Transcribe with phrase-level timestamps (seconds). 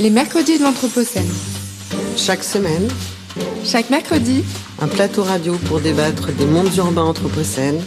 [0.00, 1.28] Les mercredis de l'Anthropocène.
[2.16, 2.88] Chaque semaine,
[3.62, 4.42] Chaque mercredi,
[4.80, 7.82] un plateau radio pour débattre des mondes urbains anthropocènes,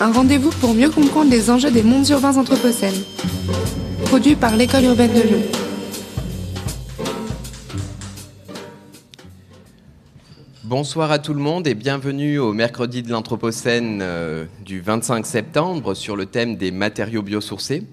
[0.00, 3.04] un rendez-vous pour mieux comprendre les enjeux des mondes urbains anthropocènes.
[4.06, 5.42] Produit par l'École urbaine de Lyon.
[10.64, 15.94] Bonsoir à tout le monde et bienvenue au mercredi de l'Anthropocène euh, du 25 septembre
[15.94, 17.84] sur le thème des matériaux biosourcés.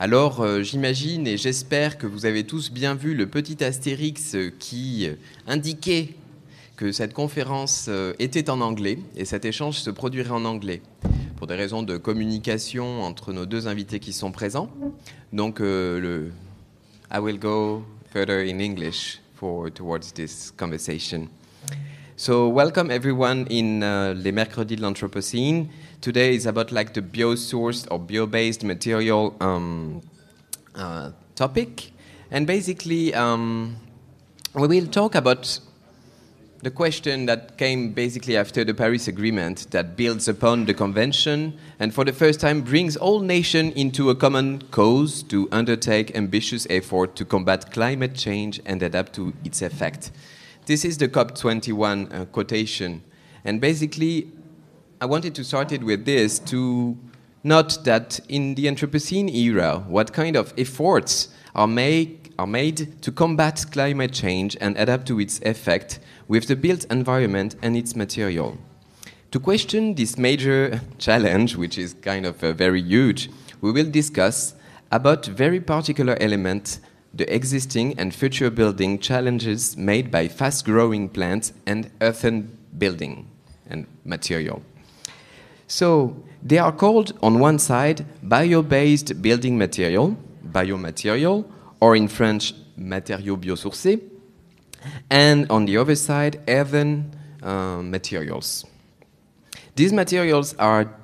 [0.00, 4.50] Alors euh, j'imagine et j'espère que vous avez tous bien vu le petit astérix euh,
[4.58, 5.14] qui euh,
[5.46, 6.14] indiquait
[6.76, 10.82] que cette conférence était en anglais et cet échange se produirait en anglais
[11.36, 14.68] pour des raisons de communication entre nos deux invités qui sont présents.
[15.32, 21.28] Donc I will go further in English for towards this conversation.
[22.16, 25.66] So welcome everyone in uh, Les Mercredis de l'Anthropocene.
[26.04, 30.02] Today is about like the biosourced or bio-based material um,
[30.74, 31.92] uh, topic,
[32.30, 33.76] and basically um,
[34.52, 35.58] we will talk about
[36.62, 41.94] the question that came basically after the Paris Agreement that builds upon the convention and
[41.94, 47.16] for the first time brings all nations into a common cause to undertake ambitious effort
[47.16, 50.10] to combat climate change and adapt to its effect.
[50.66, 53.02] This is the COP21 uh, quotation.
[53.46, 54.28] And basically,
[55.04, 56.96] I wanted to start it with this to
[57.42, 63.12] note that in the Anthropocene era, what kind of efforts are, make, are made to
[63.12, 68.56] combat climate change and adapt to its effect with the built environment and its material.
[69.32, 73.28] To question this major challenge, which is kind of uh, very huge,
[73.60, 74.54] we will discuss
[74.90, 76.80] about very particular elements
[77.12, 83.28] the existing and future building challenges made by fast growing plants and earthen building
[83.68, 84.62] and material.
[85.74, 90.16] So they are called on one side bio-based building material,
[90.52, 91.44] biomaterial,
[91.80, 94.00] or in French matériaux biosourcés,
[95.10, 97.10] and on the other side earthen
[97.42, 98.64] uh, materials.
[99.74, 100.94] These materials are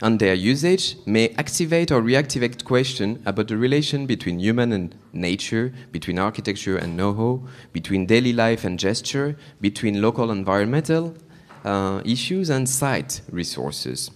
[0.00, 5.74] and their usage may activate or reactivate questions about the relation between human and nature,
[5.90, 7.42] between architecture and know-how,
[7.72, 11.16] between daily life and gesture, between local environmental
[11.64, 14.10] uh, issues and site resources.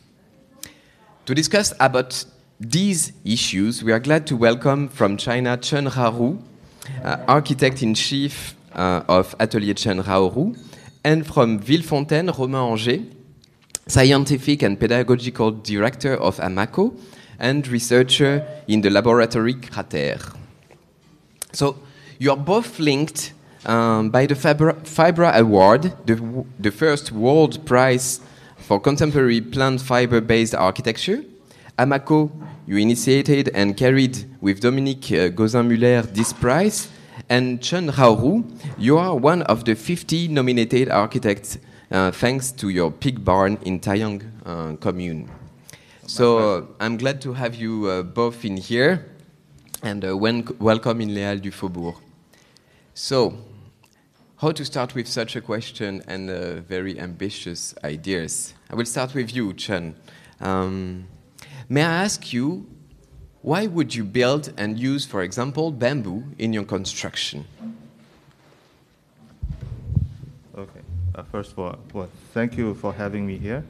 [1.26, 2.22] To discuss about
[2.60, 6.38] these issues, we are glad to welcome from China Chen Haoru,
[7.02, 10.54] uh, architect-in-chief uh, of Atelier Chen Haoru,
[11.02, 13.04] and from Villefontaine, Romain Anger,
[13.86, 16.94] scientific and pedagogical director of AMACO,
[17.38, 20.36] and researcher in the laboratory CRAterre.
[21.52, 21.76] So
[22.18, 23.32] you are both linked
[23.64, 28.20] um, by the Fibra, Fibra Award, the, the first world prize
[28.64, 31.22] for contemporary plant fiber based architecture.
[31.78, 32.30] AMACO,
[32.66, 36.88] you initiated and carried with Dominique uh, Gauzin-Muller this prize.
[37.28, 38.44] And Chen Haoru,
[38.78, 41.58] you are one of the 50 nominated architects
[41.90, 45.28] uh, thanks to your pig barn in Taiyang uh, commune.
[46.06, 49.06] So uh, I'm glad to have you uh, both in here
[49.82, 51.96] and uh, welcome in Halles du Faubourg.
[52.94, 53.34] So,
[54.38, 58.54] how to start with such a question and uh, very ambitious ideas?
[58.70, 59.94] I will start with you, Chen.
[60.40, 61.06] Um,
[61.68, 62.66] may I ask you,
[63.42, 67.44] why would you build and use, for example, bamboo in your construction?
[70.56, 70.80] Okay.
[71.14, 73.64] Uh, first of all, well, thank you for having me here.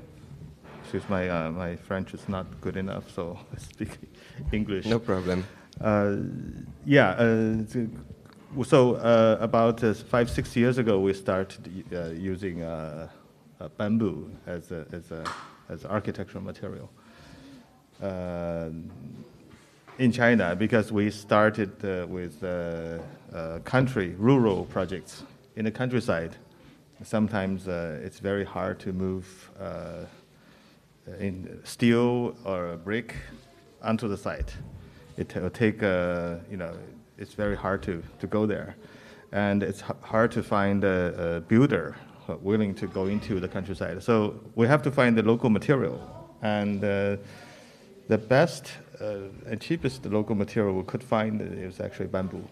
[0.83, 3.99] Excuse my uh, my French is not good enough, so I speak
[4.53, 4.87] English.
[4.87, 5.45] No problem.
[5.81, 6.17] Uh,
[6.87, 7.17] yeah.
[8.62, 13.09] So uh, about uh, five six years ago, we started uh, using uh,
[13.60, 15.25] uh, bamboo as a, as a
[15.69, 16.88] as architectural material.
[18.00, 18.70] Uh,
[19.98, 22.41] in China because we started uh, with
[23.65, 25.25] country, rural projects
[25.56, 26.36] in the countryside.
[27.03, 29.50] Sometimes it's very hard to move
[31.19, 33.16] in steel or brick
[33.82, 34.54] onto the site.
[35.16, 36.74] It will take, you know,
[37.19, 38.77] it's very hard to, to go there.
[39.33, 41.97] And it's hard to find a, a builder
[42.41, 44.03] willing to go into the countryside.
[44.03, 46.01] So we have to find the local material.
[46.43, 47.16] And uh,
[48.09, 52.47] the best uh, and cheapest local material we could find is actually bamboo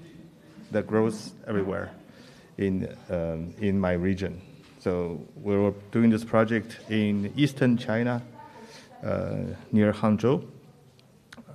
[0.71, 1.93] that grows everywhere
[2.59, 4.41] in, um, in my region.
[4.81, 8.23] So we were doing this project in eastern China
[9.05, 9.37] uh,
[9.71, 10.45] near Hangzhou.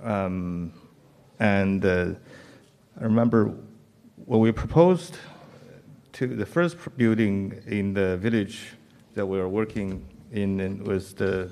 [0.02, 0.72] Um,
[1.40, 2.14] and uh,
[3.00, 3.54] I remember
[4.24, 5.18] when we proposed
[6.14, 8.74] to the first building in the village
[9.14, 11.48] that we were working in, was the,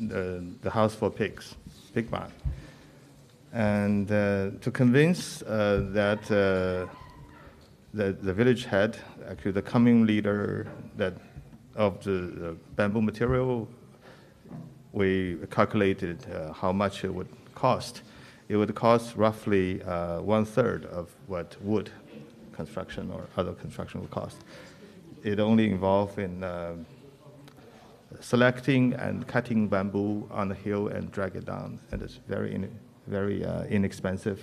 [0.00, 1.54] the, the house for pigs,
[1.92, 2.32] pig barn.
[3.52, 6.90] And uh, to convince uh, that uh,
[7.92, 8.96] the, the village head,
[9.28, 10.66] actually the commune leader
[10.96, 11.12] that
[11.74, 13.68] of the, the bamboo material,
[14.92, 18.00] we calculated uh, how much it would cost.
[18.48, 21.90] It would cost roughly uh, one third of what wood
[22.52, 24.38] construction or other construction would cost.
[25.24, 26.76] It only involved in uh,
[28.20, 32.70] selecting and cutting bamboo on the hill and drag it down, and it's very, in,
[33.06, 34.40] very uh, inexpensive.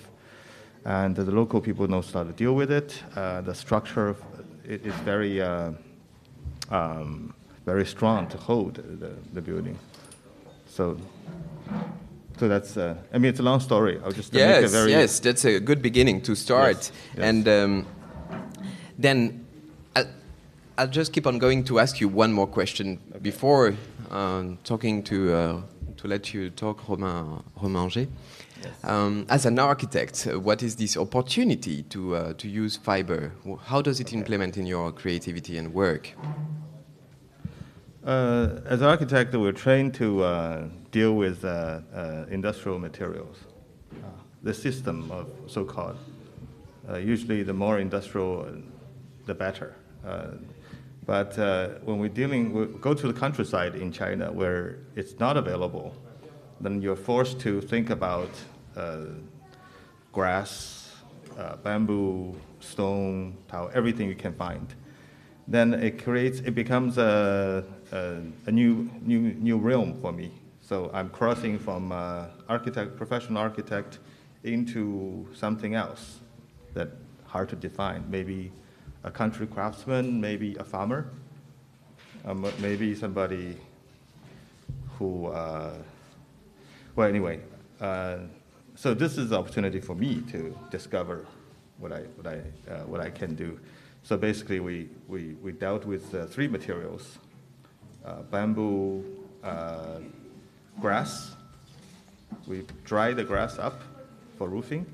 [0.85, 3.01] And the local people know how to deal with it.
[3.15, 4.15] Uh, the structure
[4.67, 5.71] it is very, uh,
[6.69, 7.33] um,
[7.65, 9.77] very strong to hold the, the building.
[10.67, 10.97] So,
[12.43, 12.75] so that's.
[12.75, 14.01] Uh, I mean, it's a long story.
[14.03, 16.75] I'll just make yes, a very yes, that's a good beginning to start.
[16.75, 17.25] Yes, yes.
[17.29, 17.85] And um,
[18.99, 19.45] then
[19.95, 20.07] I'll,
[20.77, 23.75] I'll just keep on going to ask you one more question before
[24.11, 25.61] um, talking to uh,
[25.95, 28.07] to let you talk, Romain Romain Anger.
[28.83, 33.31] Um, as an architect, uh, what is this opportunity to uh, to use fiber?
[33.63, 36.11] How does it implement in your creativity and work?
[38.05, 43.37] Uh, as an architect, we're trained to uh, deal with uh, uh, industrial materials,
[44.43, 45.97] the system of so-called.
[46.87, 48.47] Uh, usually, the more industrial,
[49.25, 49.75] the better.
[51.05, 55.35] But uh, when we're dealing, we go to the countryside in China where it's not
[55.35, 55.93] available,
[56.61, 58.29] then you're forced to think about
[58.77, 59.07] uh,
[60.13, 60.93] grass,
[61.37, 64.75] uh, bamboo, stone, tile, everything you can find
[65.47, 70.31] then it creates it becomes a, a, a new new new realm for me.
[70.73, 73.99] So I'm crossing from uh, architect, professional architect,
[74.43, 76.21] into something else
[76.73, 76.87] that
[77.27, 78.03] hard to define.
[78.09, 78.51] Maybe
[79.03, 81.11] a country craftsman, maybe a farmer,
[82.25, 83.55] um, maybe somebody
[84.97, 85.27] who.
[85.27, 85.75] Uh,
[86.95, 87.39] well, anyway,
[87.79, 88.17] uh,
[88.73, 91.27] so this is the opportunity for me to discover
[91.77, 92.37] what I what I
[92.71, 93.59] uh, what I can do.
[94.01, 97.19] So basically, we we, we dealt with uh, three materials:
[98.03, 99.05] uh, bamboo,
[99.43, 99.99] uh,
[100.79, 101.35] grass.
[102.47, 103.81] We dry the grass up
[104.37, 104.85] for roofing,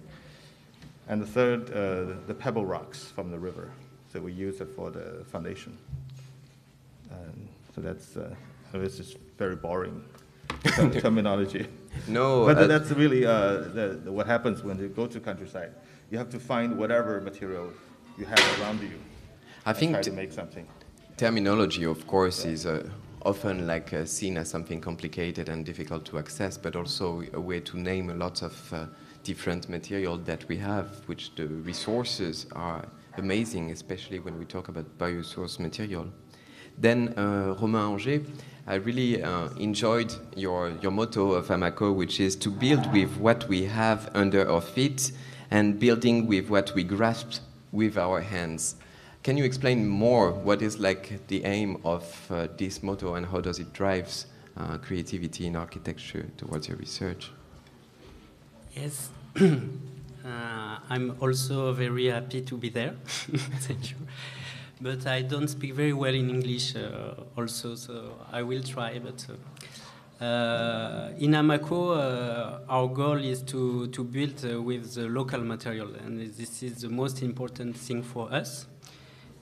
[1.07, 3.71] and the third, uh, the pebble rocks from the river.
[4.11, 5.77] So we use it for the foundation.
[7.11, 8.35] And so that's uh,
[8.73, 10.03] this is very boring
[11.01, 11.67] terminology.
[12.07, 15.71] No, but uh, that's really uh, the, the, what happens when you go to countryside.
[16.11, 17.71] You have to find whatever material
[18.17, 18.99] you have around you.
[19.65, 20.67] I think to make something.
[21.17, 22.89] terminology, of course, is uh,
[23.23, 27.59] often like uh, seen as something complicated and difficult to access, but also a way
[27.59, 28.85] to name a lot of uh,
[29.23, 32.85] different material that we have, which the resources are
[33.17, 36.07] amazing, especially when we talk about biosource material.
[36.77, 38.23] Then, uh, Romain Anger,
[38.65, 43.47] I really uh, enjoyed your, your motto of Amaco, which is to build with what
[43.49, 45.11] we have under our feet
[45.51, 47.41] and building with what we grasp
[47.71, 48.75] with our hands.
[49.21, 53.41] Can you explain more what is like the aim of uh, this motto and how
[53.41, 57.29] does it drives uh, creativity in architecture towards your research?
[58.73, 59.09] Yes.
[59.41, 59.59] uh,
[60.89, 62.95] I'm also very happy to be there.
[63.07, 63.97] Thank you.
[64.79, 68.99] But I don't speak very well in English uh, also, so I will try.
[68.99, 75.09] But uh, uh, in Amaco, uh, our goal is to, to build uh, with the
[75.09, 78.65] local material, and this is the most important thing for us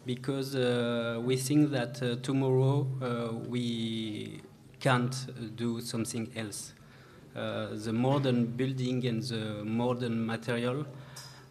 [0.08, 4.42] because uh, we think that uh, tomorrow uh, we
[4.80, 5.14] can't
[5.58, 6.74] do something else.
[7.36, 10.86] Uh, the modern building and the modern material,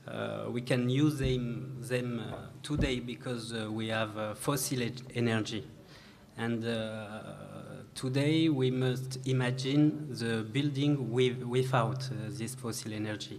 [0.09, 4.81] uh, we can use them, them uh, today because uh, we have uh, fossil
[5.15, 5.63] energy.
[6.39, 7.09] And uh,
[7.95, 13.39] today we must imagine the building with, without uh, this fossil energy.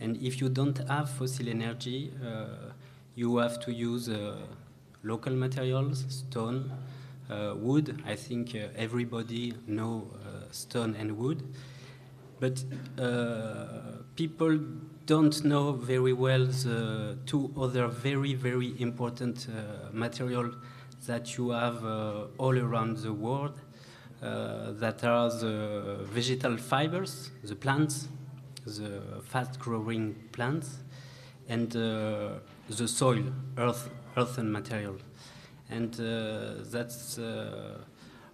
[0.00, 2.71] And if you don't have fossil energy, uh,
[3.14, 4.36] you have to use uh,
[5.02, 6.72] local materials, stone,
[7.30, 8.02] uh, wood.
[8.06, 10.08] I think uh, everybody know
[10.50, 11.42] stone and wood,
[12.40, 12.62] but
[14.16, 14.58] people
[15.06, 20.54] don't know very well the two other very very important uh, material
[21.06, 23.60] that you have uh, all around the world.
[24.22, 28.06] Uh, that are the vegetal fibers, the plants,
[28.64, 30.78] the fast-growing plants,
[31.48, 31.72] and
[32.68, 33.24] the soil,
[33.58, 34.96] earth, earth and material.
[35.70, 37.78] And uh, that's uh,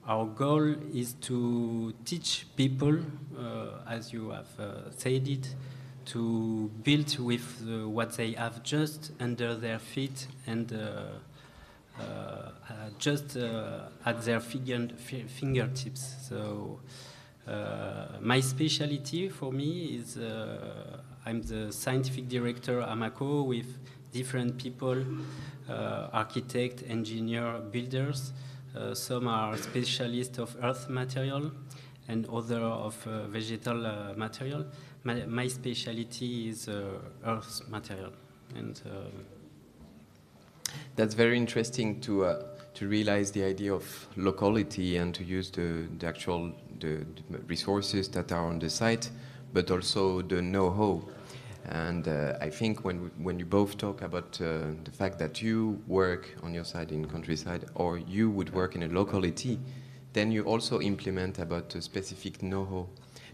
[0.06, 2.98] our goal is to teach people,
[3.38, 5.54] uh, as you have uh, said it,
[6.06, 10.72] to build with what they have just under their feet and
[12.98, 14.88] just at their finger,
[15.28, 16.14] fingertips.
[16.28, 16.80] So
[17.48, 23.78] uh, my specialty for me is uh, I'm the scientific director Amaco with
[24.12, 25.04] different people,
[25.68, 28.32] uh, architect, engineer, builders.
[28.76, 31.50] Uh, some are specialists of earth material
[32.08, 34.66] and other of uh, vegetal uh, material.
[35.04, 38.12] My, my, specialty is earth material.
[38.54, 38.80] And
[40.96, 42.24] that's very interesting to
[42.78, 48.08] to realize the idea of locality and to use the, the actual the, the resources
[48.08, 49.10] that are on the site,
[49.52, 51.02] but also the know-how.
[51.70, 55.82] And uh, I think when, when you both talk about uh, the fact that you
[55.86, 59.58] work on your side in countryside or you would work in a locality,
[60.14, 62.86] then you also implement about a specific know-how.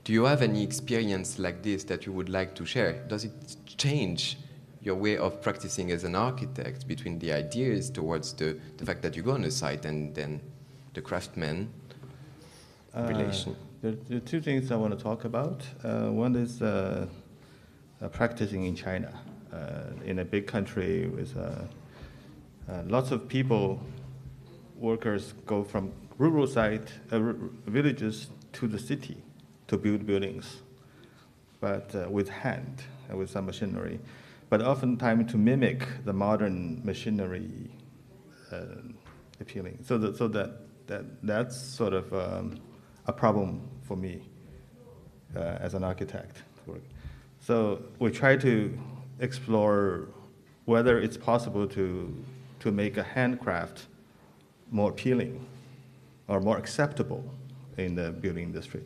[0.03, 3.05] Do you have any experience like this that you would like to share?
[3.09, 4.37] Does it change
[4.83, 9.17] your way of practicing as an architect between the ideas towards the, the fact that
[9.17, 10.41] you go on a site and then
[10.93, 11.73] the craftsman
[12.95, 13.57] uh, relation?
[13.81, 15.63] There, there, are two things I want to talk about.
[15.83, 17.07] Uh, one is uh, uh
[18.13, 19.13] practicing in China,
[19.53, 23.81] uh, in a big country with uh, lots of people,
[24.77, 29.17] workers go from rural site, villages to the city
[29.67, 30.63] to build buildings,
[31.61, 32.83] but with hand,
[33.13, 33.99] with some machinery
[34.55, 37.71] but oftentimes to mimic the modern machinery
[38.53, 38.59] uh,
[39.41, 39.79] appealing.
[39.83, 42.61] So, that, so that, that that's sort of um,
[43.07, 44.23] a problem for me
[45.35, 46.43] uh, as an architect.
[47.47, 48.79] So we try to
[49.21, 50.09] explore
[50.65, 52.25] whether it's possible to,
[52.61, 53.87] to make a handcraft
[54.71, 55.45] more appealing
[56.27, 57.23] or more acceptable
[57.77, 58.83] in the building industry.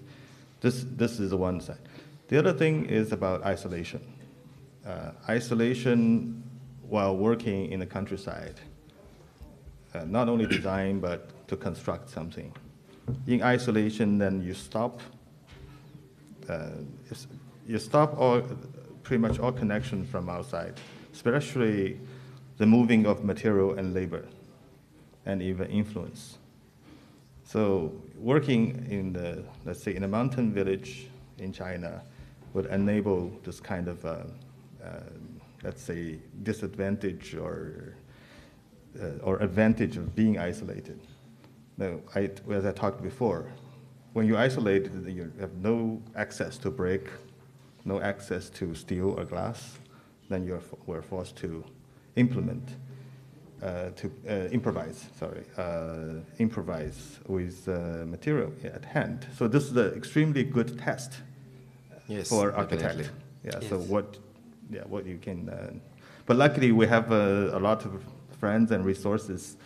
[0.60, 1.78] This, this is the one side.
[2.26, 4.00] The other thing is about isolation
[4.84, 6.42] uh, isolation
[6.88, 8.54] while working in the countryside.
[9.94, 12.52] Uh, not only design, but to construct something.
[13.26, 15.00] In isolation, then you stop.
[16.48, 16.70] Uh,
[17.68, 18.42] you stop all,
[19.04, 20.74] pretty much all connection from outside,
[21.12, 22.00] especially
[22.56, 24.26] the moving of material and labor,
[25.26, 26.38] and even influence.
[27.44, 31.06] So working in the, let's say, in a mountain village
[31.38, 32.02] in China
[32.54, 34.24] would enable this kind of uh,
[34.84, 35.00] uh,
[35.62, 37.94] let's say, disadvantage or,
[39.00, 41.00] uh, or advantage of being isolated.
[41.76, 43.52] Now, I, as I talked before,
[44.12, 47.10] when you isolate, you have no access to brick,
[47.84, 49.78] no access to steel or glass,
[50.28, 51.64] then you're we're forced to
[52.16, 52.68] implement,
[53.62, 55.06] uh, to uh, improvise.
[55.18, 59.26] Sorry, uh, improvise with uh, material at hand.
[59.36, 61.14] So this is an extremely good test
[62.08, 63.10] yes, for architect.
[63.44, 63.52] Yeah.
[63.60, 63.68] Yes.
[63.68, 64.18] So what
[64.70, 65.48] yeah, what you can.
[65.48, 65.72] Uh,
[66.26, 68.02] but luckily, we have uh, a lot of
[68.38, 69.56] friends and resources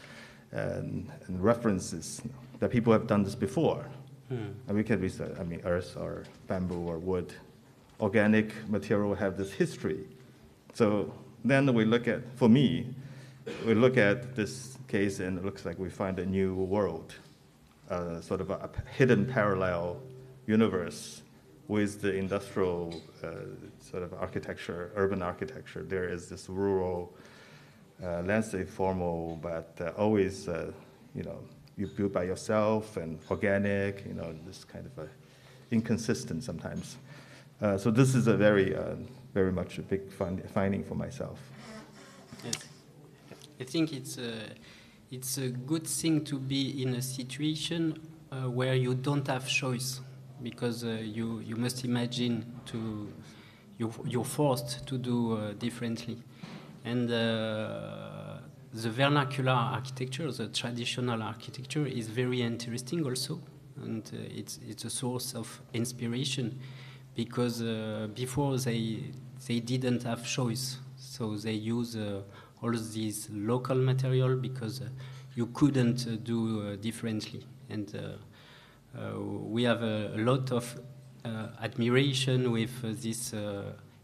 [0.53, 2.23] and, and, references
[2.61, 3.87] that people have done this before.
[4.29, 4.53] Hmm.
[4.69, 7.33] And we can research, I mean, earth or bamboo or wood.
[8.03, 10.05] Organic material have this history.
[10.75, 12.95] So then we look at, for me,
[13.65, 17.15] we look at this case and it looks like we find a new world,
[17.91, 20.01] uh, sort of a, hidden parallel
[20.47, 21.23] universe
[21.69, 23.29] with the industrial uh,
[23.81, 25.83] sort of architecture, urban architecture.
[25.83, 27.15] There is this rural
[28.03, 30.73] uh, landscape formal, but uh, always, uh,
[31.15, 31.39] you know,
[31.77, 35.09] you build by yourself and organic, you know, this kind of
[35.71, 36.97] inconsistent sometimes.
[37.63, 38.97] Uh, so this is a very, uh,
[39.33, 41.39] very much a big find, finding for myself.
[42.45, 42.55] Yes.
[43.61, 44.33] I think it's a,
[45.13, 48.01] it's a good thing to be in a situation
[48.47, 50.01] where you don't have choice
[50.43, 53.13] because uh, you, you must imagine to
[53.79, 56.19] you, you're forced to do uh, differently.
[56.85, 58.39] And uh,
[58.73, 63.41] the vernacular architecture, the traditional architecture, is very interesting also,
[63.83, 66.59] and uh, it's it's a source of inspiration
[67.15, 69.13] because uh, before they
[69.47, 72.23] they didn't have choice, so they use uh,
[72.63, 74.83] all these local material because
[75.35, 77.45] you couldn't do differently.
[77.69, 77.93] And
[78.95, 80.79] uh, we have a, lot of
[81.25, 83.35] uh, admiration with uh, this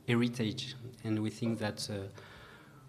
[0.06, 0.74] heritage,
[1.04, 1.88] and we think that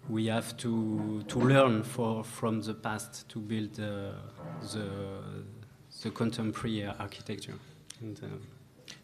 [0.08, 4.14] we have to to learn for, from the past to build the
[6.02, 7.54] the contemporary architecture.
[8.00, 8.18] And,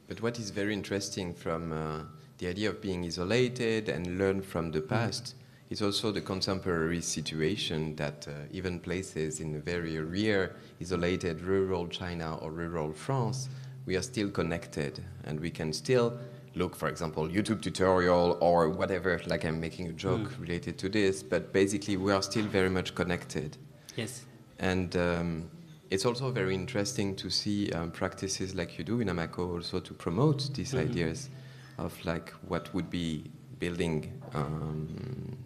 [0.09, 2.03] but what is very interesting from uh,
[2.39, 5.35] the idea of being isolated and learn from the past
[5.71, 11.89] is also the contemporary situation that uh, even places in a very rare, isolated rural
[11.89, 13.49] China or rural France,
[13.85, 16.19] we are still connected and we can still
[16.55, 20.41] look, for example, YouTube tutorial or whatever, like I'm making a joke mm.
[20.41, 23.57] related to this, but basically we are still very much connected.
[23.97, 24.25] Yes.
[24.59, 25.51] And um,
[25.91, 29.95] it's also very interesting to see um, practices like you do in Amaco also to
[29.95, 30.91] promote these mm -hmm.
[30.91, 31.31] ideas
[31.79, 33.23] of like what would be
[33.59, 34.89] building um,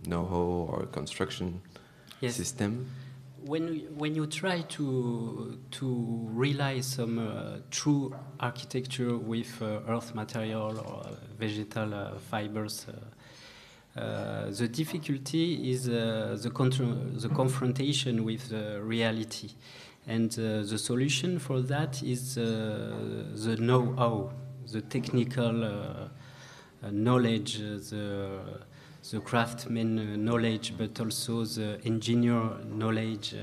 [0.05, 1.61] know-how or construction
[2.21, 2.37] Yes.
[2.37, 2.87] system?
[3.47, 5.87] when you- when you try to to
[6.43, 11.07] realize some uh, true architecture with uh, earth material or
[11.39, 12.93] vegetal uh, fibers, uh,
[14.01, 19.49] uh, the difficulty is uh, the contr- the confrontation with the reality,
[20.11, 22.43] and uh, the solution for that is uh,
[23.45, 24.33] the know-how,
[24.73, 26.09] the technical uh, uh,
[26.91, 28.41] knowledge, the
[29.13, 33.35] the craftsman knowledge, but also the engineer knowledge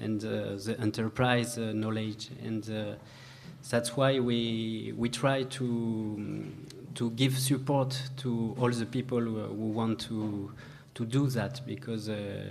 [0.00, 2.96] and the enterprise knowledge, and
[3.70, 6.50] that's why we we try to
[6.94, 10.50] to give support to all the people who, who want to
[10.94, 12.08] to do that because.
[12.08, 12.48] Uh,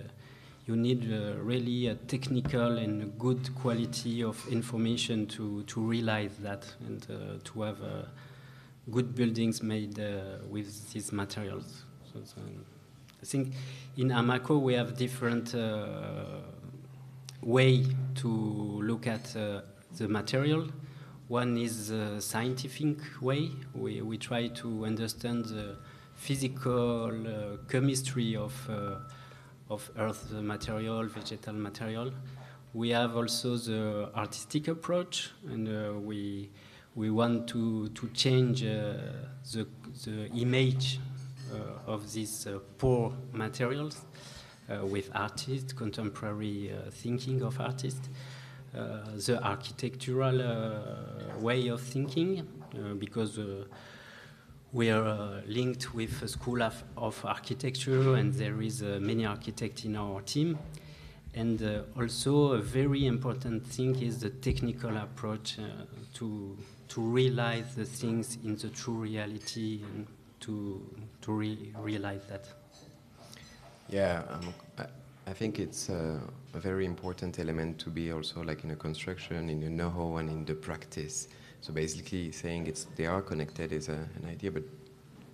[0.65, 6.65] you need uh, really a technical and good quality of information to, to realize that
[6.87, 8.03] and uh, to have uh,
[8.89, 11.83] good buildings made uh, with these materials.
[12.11, 12.37] So, so
[13.21, 13.53] I think
[13.97, 16.39] in Amaco we have different uh,
[17.41, 19.61] way to look at uh,
[19.97, 20.69] the material.
[21.27, 23.49] One is the scientific way.
[23.73, 25.77] We, we try to understand the
[26.15, 28.53] physical chemistry of,
[29.69, 32.11] of earth material, vegetal material.
[32.73, 36.49] We have also the artistic approach, and uh, we,
[36.95, 38.93] we want to, to change uh,
[39.51, 39.67] the,
[40.05, 40.99] the image
[41.53, 44.01] uh, of these uh, poor materials
[44.69, 48.09] uh, with artists, contemporary uh, thinking of artists,
[48.73, 50.41] the architectural
[51.39, 52.47] way of thinking,
[52.97, 53.39] because
[54.73, 59.23] we are uh, linked with a school of, of architecture, and there is uh, many
[59.25, 60.57] architects in our team.
[61.35, 65.57] And uh, also, a very important thing is the technical approach
[66.15, 66.57] to
[66.89, 70.05] to realize the things in the true reality and
[70.41, 70.81] to
[71.21, 72.47] to re- realize that.
[73.89, 74.85] Yeah, um, I,
[75.27, 76.19] I think it's uh,
[76.53, 80.29] a very important element to be also like in a construction, in the know-how, and
[80.29, 81.27] in the practice.
[81.63, 84.63] So basically, saying it's they are connected is a, an idea, but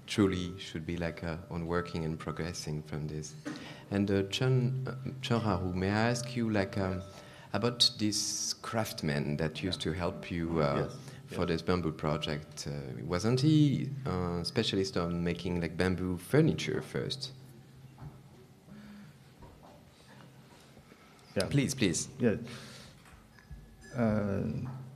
[0.05, 3.33] truly should be like uh, on working and progressing from this.
[3.89, 7.01] And uh, Chen uh, Chen Haoru, may I ask you like um,
[7.53, 10.97] about this craftsman that used to help you uh, Yes,
[11.35, 12.67] for this bamboo project?
[12.67, 17.31] Uh, wasn't he a specialist on making like bamboo furniture first?
[21.35, 21.47] Yeah.
[21.49, 22.07] Please, please.
[22.19, 22.35] Yeah.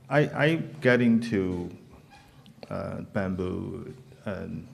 [0.08, 1.70] Uh, I, I get into
[2.70, 3.94] uh, bamboo
[4.26, 4.68] in,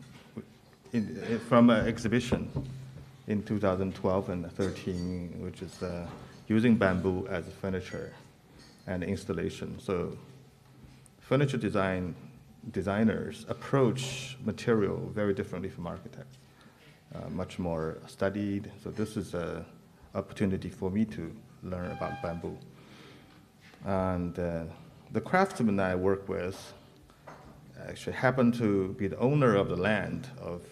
[0.93, 2.51] in, from an exhibition
[3.27, 6.07] in 2012 and 13, which is uh,
[6.49, 8.13] using bamboo as furniture
[8.87, 9.79] and installation.
[9.79, 10.17] So,
[11.21, 12.15] furniture design
[12.73, 16.39] designers approach material very differently from architects,
[17.15, 18.71] uh, much more studied.
[18.83, 19.65] So, this is an
[20.15, 22.59] opportunity for me to learn about bamboo.
[23.85, 24.65] And uh,
[25.13, 26.75] the craftsman I work with
[27.89, 30.63] actually happened to be the owner of the land of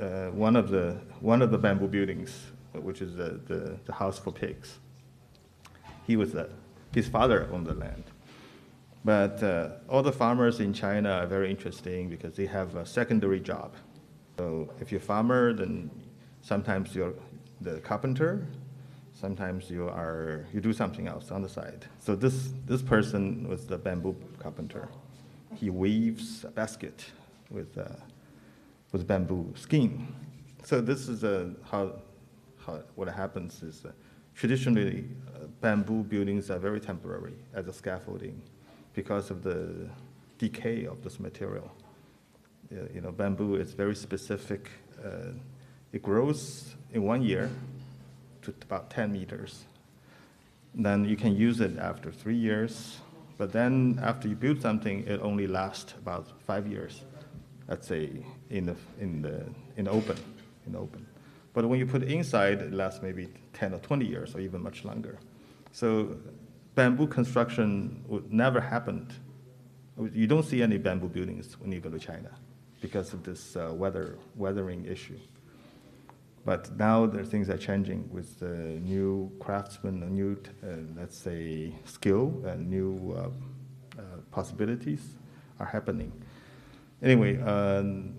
[0.00, 4.18] uh, one of the one of the bamboo buildings, which is the, the, the house
[4.18, 4.78] for pigs.
[6.06, 6.50] He was the,
[6.92, 8.04] his father owned the land.
[9.04, 13.40] But uh, all the farmers in China are very interesting because they have a secondary
[13.40, 13.74] job.
[14.38, 15.90] So if you're a farmer, then
[16.40, 17.14] sometimes you're
[17.60, 18.46] the carpenter,
[19.22, 21.86] sometimes you are you do something else on the side.
[22.00, 24.88] So this this person was the bamboo carpenter.
[25.54, 26.98] He weaves a basket
[27.48, 27.84] with uh,
[28.90, 30.08] with bamboo skin.
[30.64, 31.82] So this is uh, how
[32.66, 33.92] how what happens is uh,
[34.34, 38.42] traditionally uh, bamboo buildings are very temporary as a scaffolding
[38.92, 39.58] because of the
[40.38, 41.70] decay of this material.
[42.72, 44.68] Uh, you know, bamboo is very specific.
[45.04, 45.32] Uh,
[45.92, 47.50] it grows in one year
[48.42, 49.64] to about 10 meters.
[50.74, 52.98] Then you can use it after three years,
[53.38, 57.02] but then after you build something, it only lasts about five years.
[57.68, 59.44] Let's say in the in the
[59.76, 60.16] in the open,
[60.66, 61.06] in the open.
[61.54, 64.62] But when you put it inside, it lasts maybe 10 or 20 years, or even
[64.62, 65.18] much longer.
[65.72, 66.16] So
[66.74, 69.12] bamboo construction would never happened.
[70.12, 72.30] You don't see any bamboo buildings when you go to China
[72.80, 75.18] because of this uh, weather weathering issue.
[76.44, 81.74] But now the things are changing with the new craftsmen, a new, uh, let's say,
[81.84, 84.02] skill and new uh, uh,
[84.32, 85.14] possibilities
[85.60, 86.12] are happening.
[87.00, 88.14] Anyway, um,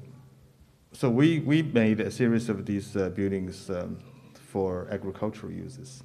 [0.93, 3.99] so we, we made a series of these uh, buildings um,
[4.33, 6.03] for agricultural uses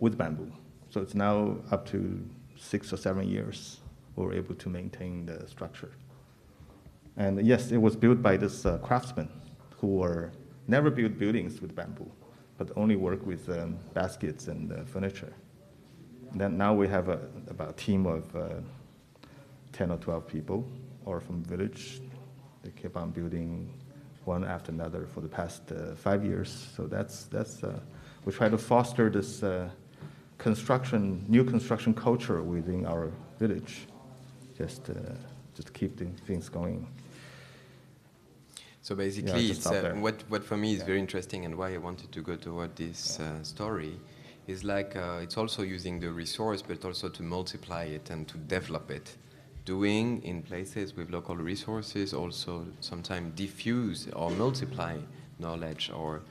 [0.00, 0.50] with bamboo.
[0.88, 3.80] So it's now up to six or seven years
[4.16, 5.92] we're able to maintain the structure.
[7.16, 9.28] And yes, it was built by this uh, craftsmen
[9.78, 10.32] who were
[10.70, 12.10] never build buildings with bamboo,
[12.56, 15.34] but only work with um, baskets and uh, furniture.
[16.32, 18.48] then now we have a, about a team of uh,
[19.72, 20.64] 10 or 12 people,
[21.04, 22.00] or from village.
[22.62, 23.72] They keep on building
[24.24, 26.68] one after another for the past uh, five years.
[26.76, 27.80] So that's, that's uh,
[28.24, 29.70] we try to foster this uh,
[30.38, 33.86] construction, new construction culture within our village,
[34.56, 34.94] just, uh,
[35.54, 36.86] just keep the things going.
[38.82, 40.86] So basically, Yeah, it's, uh, what, what for me is Yeah.
[40.86, 44.00] very interesting and why I wanted to go toward this uh, story
[44.46, 48.38] is like uh, it's also using the resource but also to multiply it and to
[48.38, 49.16] develop it.
[49.66, 54.96] Doing in places with local resources also sometimes diffuse or multiply
[55.38, 56.22] knowledge or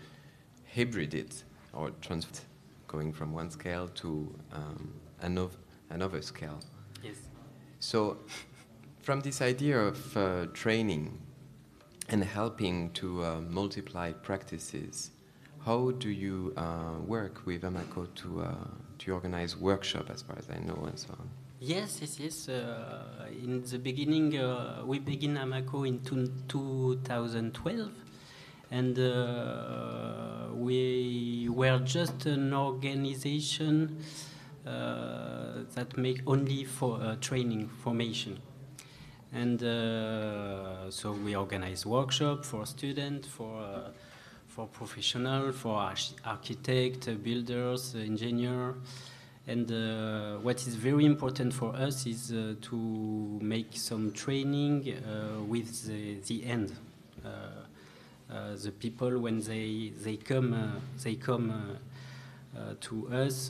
[0.76, 2.44] hybrid it or transfer
[2.88, 5.56] going from one scale to um, another,
[5.92, 6.60] another scale.
[7.04, 7.18] Yes.
[7.80, 8.18] So,
[9.02, 11.18] from this idea of uh, training
[12.10, 15.12] and helping to uh, multiply practices,
[15.66, 18.54] how do you uh, work with Amaco to, uh,
[19.00, 21.30] to organize workshop, as far as I know, and so on?
[21.60, 22.50] Yes, yes, yes.
[22.50, 27.92] Uh, in the beginning, uh, we began Amaco in two, 2012,
[28.72, 33.98] and uh, we were just an organization
[34.66, 38.40] that make only for training formation.
[39.32, 43.92] And uh, so we organize workshop for students, for uh,
[44.48, 45.94] for professional, for
[46.26, 48.76] architect, uh, builders, engineer.
[49.48, 52.76] And uh, what is very important for us is uh, to
[53.42, 56.76] make some training uh, with the, the end.
[58.30, 61.80] The people when they they come they come
[62.80, 63.48] to us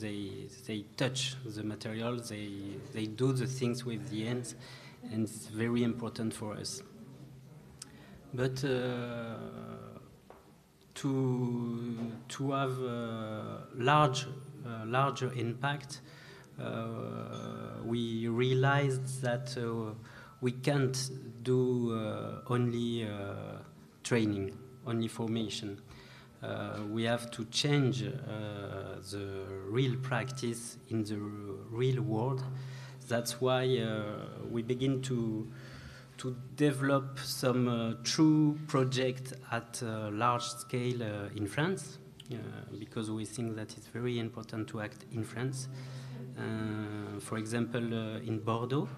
[0.00, 0.30] they
[0.66, 2.48] they touch the material they
[2.94, 4.54] they do the things with the hands
[5.12, 6.82] and it's very important for us
[8.34, 9.36] but uh,
[10.94, 12.76] to to have
[13.74, 14.26] large
[14.84, 16.00] larger impact
[16.58, 19.92] uh, we realized that uh,
[20.40, 21.10] we can't
[21.42, 21.92] do
[22.48, 23.06] only
[24.02, 25.80] training, only formation.
[26.42, 28.08] Uh, we have to change uh,
[29.10, 31.16] the real practice in the
[31.70, 32.42] real world.
[33.08, 35.46] That's why uh, we begin to
[36.18, 41.02] to develop some uh, true project at uh, large scale
[41.36, 41.98] in France,
[42.78, 45.68] because we think that it's very important to act in France.
[47.20, 47.92] For example,
[48.26, 48.88] in Bordeaux,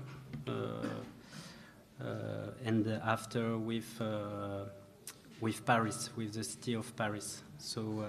[2.01, 4.65] uh, and after with uh,
[5.41, 7.43] with Paris, with the city of Paris.
[7.59, 8.05] So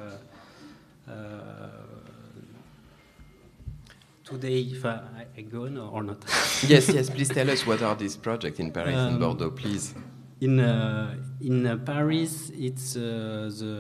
[4.29, 6.23] today, if I, I go or not?
[6.67, 9.93] yes, yes, please tell us what are these projects in Paris and Um, Bordeaux, please.
[10.41, 13.73] In uh, in uh, Paris, it's uh, the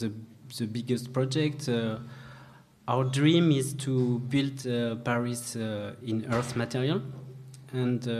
[0.00, 0.12] the
[0.58, 1.68] the biggest project.
[1.68, 1.98] Uh,
[2.86, 7.02] our dream is to build uh, Paris uh, in earth material,
[7.74, 8.14] and uh,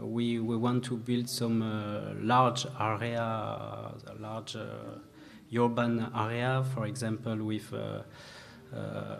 [0.00, 6.86] we we want to build some uh, large area, uh, large uh, urban area, for
[6.86, 7.72] example, with.
[8.74, 9.16] Uh,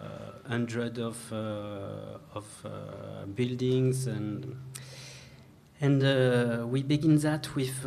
[0.46, 4.54] hundred of uh, of uh, buildings and
[5.80, 6.02] and
[6.70, 7.86] we begin that with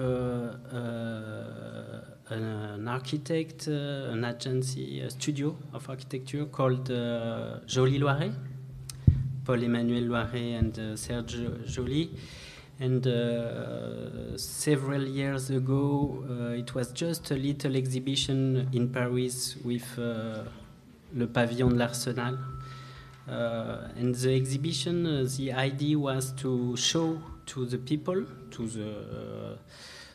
[2.29, 6.87] an architect, an agency, a studio of architecture called
[7.67, 8.33] Joly Loiret,
[9.43, 12.09] Paul-Emmanuel Loiret and Serge Joly.
[12.79, 19.99] And uh, several years ago, uh, it was just a little exhibition in Paris with
[19.99, 20.45] uh,
[21.15, 22.37] Le Pavillon de l'Arsenal.
[23.27, 28.89] Uh, and the exhibition, uh, the idea was to show to the people, to the
[28.89, 29.55] uh,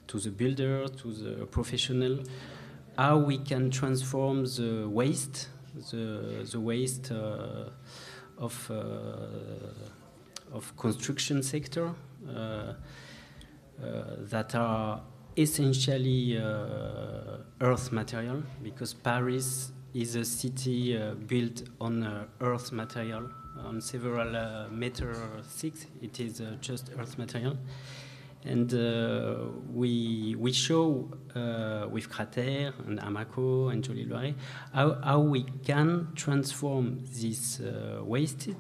[0.09, 2.19] to the builder, to the professional,
[2.99, 5.49] how we can transform the waste,
[5.91, 7.71] the the waste uh,
[8.39, 8.77] of uh,
[10.53, 11.91] of construction sector
[12.29, 12.73] uh,
[14.19, 15.01] that are
[15.37, 16.37] essentially
[17.61, 23.31] earth material because Paris is a city uh, built on uh, earth material
[23.65, 25.17] on several uh, meter
[25.49, 27.57] six it is uh, just earth material.
[28.45, 29.37] And uh,
[29.73, 34.35] we we show uh, with CRAterre and Amaco and Joly Loiret
[34.73, 37.61] how, how we can transform this
[38.03, 38.57] wasted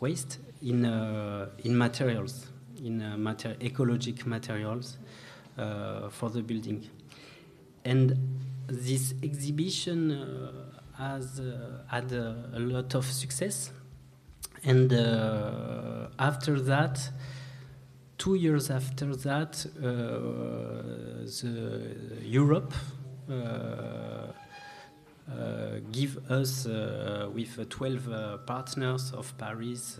[0.00, 0.86] waste in
[1.64, 2.46] in materials
[2.82, 4.96] in mater- ecologic materials
[6.10, 6.88] for the building.
[7.84, 8.16] And
[8.68, 10.52] this exhibition uh,
[10.98, 13.70] has uh, had a, a lot of success.
[14.64, 17.10] And uh, after that
[18.18, 20.22] two years after that the
[22.22, 22.72] Europe
[25.30, 29.98] uh, give us, uh, with uh, 12 uh, partners of Paris,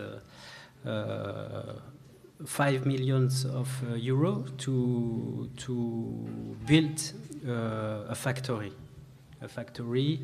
[2.45, 5.75] 5 millions of uh, euro to, to
[6.67, 7.13] build
[7.47, 8.73] uh, a factory.
[9.41, 10.21] A factory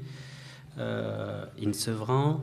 [0.79, 2.41] uh, in Sevran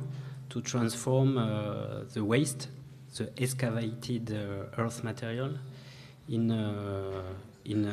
[0.50, 2.68] to transform uh, the waste,
[3.16, 5.52] the excavated uh, earth material,
[6.28, 7.22] in, uh,
[7.64, 7.90] in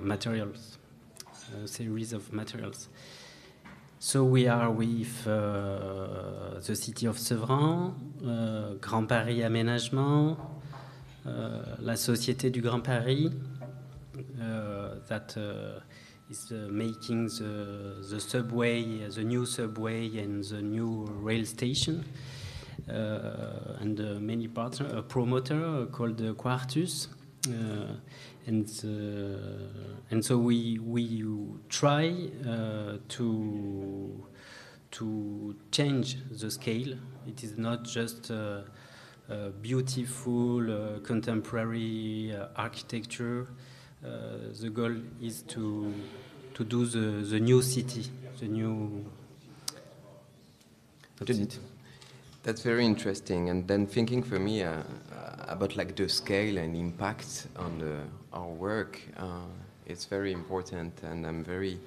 [0.00, 0.78] materials,
[1.62, 2.88] a series of materials.
[4.00, 7.94] So we are with the city of Sevran,
[8.80, 10.36] Grand Paris Aménagement,
[11.24, 13.30] la Société du Grand Paris,
[14.40, 15.80] uh, that uh,
[16.30, 22.04] is uh, making the, the subway, the new subway and the new rail station.
[22.88, 27.08] Uh, and uh, many partner, a promoter called uh, Quartus,
[28.46, 31.24] and uh, and so we we
[31.68, 32.12] try
[33.08, 34.26] to
[34.90, 36.98] to change the scale.
[37.28, 38.32] It is not just
[39.60, 43.48] beautiful uh, contemporary uh, architecture.
[44.04, 44.08] Uh,
[44.60, 45.92] the goal is to
[46.54, 48.04] to do the, the new city,
[48.40, 49.04] the new.
[51.18, 51.58] That's.
[52.42, 53.50] That's very interesting.
[53.50, 54.82] And then thinking for me uh, uh,
[55.46, 57.98] about like the scale and impact on the,
[58.32, 59.46] our work, uh,
[59.86, 61.02] it's very important.
[61.04, 61.78] And I'm very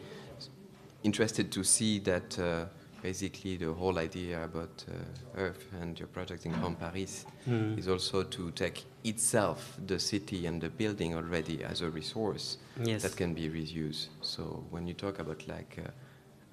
[1.03, 2.65] interested to see that uh,
[3.09, 7.77] basically the whole idea about uh, Earth and your project in Grand Paris Mm.
[7.77, 13.03] is also to take itself, the city and the building already as a resource Yes.
[13.03, 14.07] that can be reused.
[14.21, 15.91] So when you talk about like uh,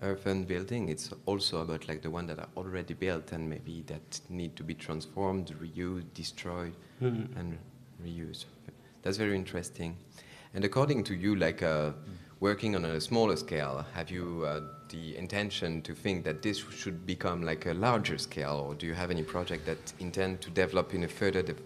[0.02, 4.20] urban building, it's also about like the one that are already built and maybe that
[4.28, 7.28] need to be transformed, reused, destroyed, Mhm.
[7.38, 7.58] and
[8.04, 8.44] reused.
[9.02, 9.96] That's very interesting.
[10.54, 11.92] And according to you, like uh,
[12.40, 14.60] working on a smaller scale, have you uh,
[14.92, 18.94] the intention to think that this should become like a larger scale, or do you
[18.94, 21.56] have any project that intend to develop in a further de-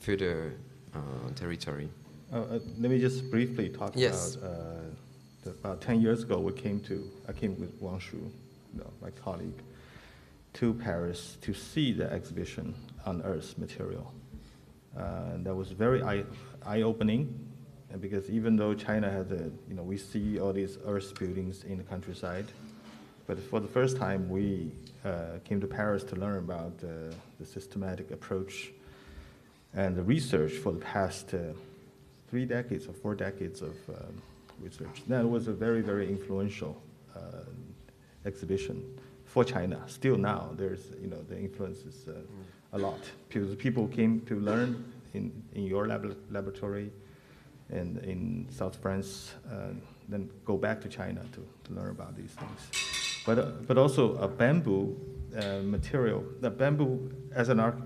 [0.00, 0.54] further
[0.94, 0.98] uh,
[1.34, 1.88] territory?
[2.32, 4.36] Uh, uh, let me just briefly talk Yes.
[4.36, 4.50] about.
[4.50, 4.54] Uh,
[5.42, 7.10] the, about ten years ago, we came to.
[7.28, 9.60] I came with Wang Shu, you know, my colleague,
[10.54, 14.14] to Paris to see the exhibition on Earth material.
[14.96, 16.22] Uh, that was very eye,
[16.64, 17.26] eye-opening,
[17.94, 21.62] and because even though China has a, you know, we see all these Earth buildings
[21.62, 22.46] in the countryside,
[23.28, 24.72] but for the first time, we
[25.04, 28.72] uh, came to Paris to learn about uh, the systematic approach
[29.74, 31.38] and the research for the past uh,
[32.28, 34.20] three decades or four decades of um,
[34.60, 35.04] research.
[35.06, 36.82] That was a very, very influential
[37.14, 37.44] uh,
[38.26, 38.82] exhibition
[39.24, 39.80] for China.
[39.86, 42.14] Still now, there's, you know, the influence is uh,
[42.72, 42.98] a lot.
[43.28, 46.90] Because people came to learn in, in your lab- laboratory
[47.70, 49.68] and in South France, uh,
[50.08, 53.22] then go back to China to, to learn about these things.
[53.26, 54.96] But, uh, but also a bamboo
[55.36, 57.78] uh, material, the bamboo as an arch,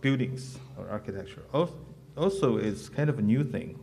[0.00, 1.72] buildings or architecture al-
[2.16, 3.78] also is kind of a new thing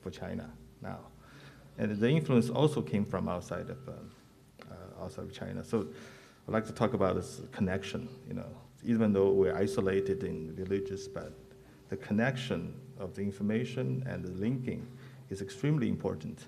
[0.00, 0.48] for China
[0.80, 1.00] now.
[1.76, 4.10] And the influence also came from outside of, um,
[4.70, 5.64] uh, outside of China.
[5.64, 5.88] So
[6.46, 8.46] I'd like to talk about this connection, you know,
[8.84, 11.32] even though we're isolated in villages, but
[11.88, 14.86] the connection of the information and the linking
[15.30, 16.46] is extremely important.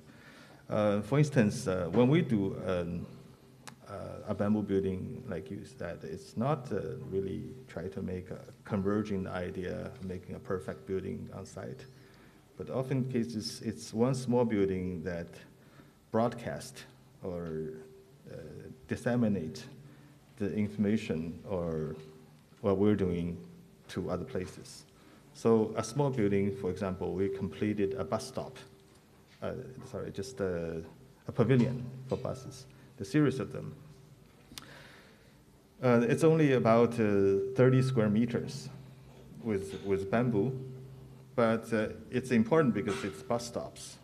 [0.71, 3.07] Uh, for instance, uh, when we do um,
[3.88, 8.41] uh, a bamboo building, like you said, it's not uh, really try to make a
[8.65, 11.85] converging idea, making a perfect building on site.
[12.57, 15.29] But often cases, it's one small building that
[16.11, 16.85] broadcast
[17.23, 17.75] or
[18.31, 18.37] uh,
[18.88, 19.65] disseminate
[20.38, 21.97] the information or
[22.61, 23.37] what we're doing
[23.88, 24.85] to other places.
[25.35, 28.57] So a small building, for example, we completed a bus stop,
[29.42, 29.53] uh,
[29.90, 30.83] sorry, just a,
[31.27, 32.66] a pavilion for buses,
[32.99, 33.75] the series of them.
[35.83, 38.68] Uh, it's only about uh, 30 square meters
[39.42, 40.57] with, with bamboo,
[41.35, 43.97] but uh, it's important because it's bus stops.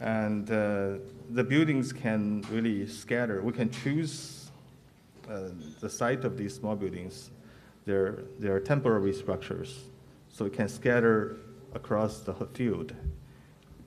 [0.00, 0.94] And uh,
[1.28, 3.42] the buildings can really scatter.
[3.42, 4.50] We can choose
[5.28, 5.50] uh,
[5.80, 7.30] the site of these small buildings.
[7.90, 9.86] They're, they're temporary structures,
[10.28, 11.38] so it can scatter
[11.74, 12.94] across the field.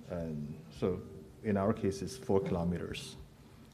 [0.09, 0.99] And so
[1.45, 3.15] in our case, it's four kilometers.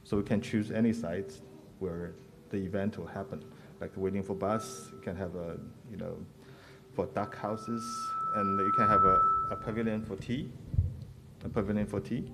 [0.04, 1.32] So we can choose any site
[1.80, 2.12] where
[2.50, 3.44] the event will happen.
[3.80, 5.58] Like waiting for bus, you can have a,
[5.90, 6.16] you know,
[6.94, 7.82] for duck houses,
[8.36, 9.18] and you can have a,
[9.50, 10.48] a pavilion for tea,
[11.44, 12.30] a pavilion for tea.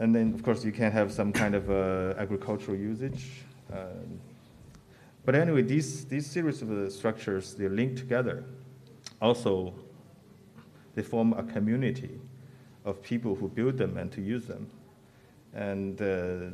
[0.00, 3.30] And then, of course, you can have some kind of uh, agricultural usage.
[3.72, 4.18] Um,
[5.26, 8.44] but anyway, these, these series of uh, structures, they're linked together.
[9.20, 9.74] Also,
[10.94, 12.18] they form a community
[12.86, 14.70] of people who build them and to use them.
[15.56, 16.50] and uh,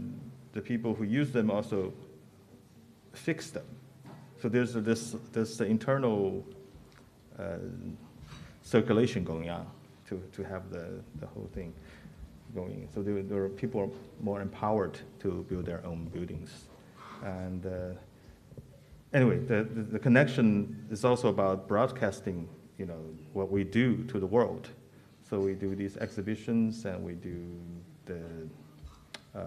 [0.52, 1.92] the people who use them also
[3.12, 3.66] fix them.
[4.40, 6.44] So there's this this internal
[7.38, 7.56] uh,
[8.62, 9.66] circulation going on
[10.08, 11.72] to, to have the, the whole thing
[12.54, 12.88] going.
[12.94, 16.50] So there, there are people more empowered to build their own buildings.
[17.24, 17.98] And uh,
[19.14, 22.48] anyway, the, the, the, connection is also about broadcasting,
[22.78, 23.00] you know,
[23.32, 24.68] what we do to the world.
[25.28, 27.58] So we do these exhibitions and we do
[28.06, 28.20] the,
[29.34, 29.42] uh,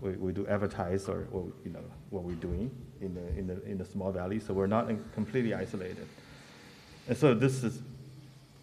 [0.00, 3.62] we, we do advertise or, or, you know, what we're doing in the, in the,
[3.64, 4.40] in the small valley.
[4.40, 6.06] So we're not completely isolated.
[7.08, 7.80] And so this is,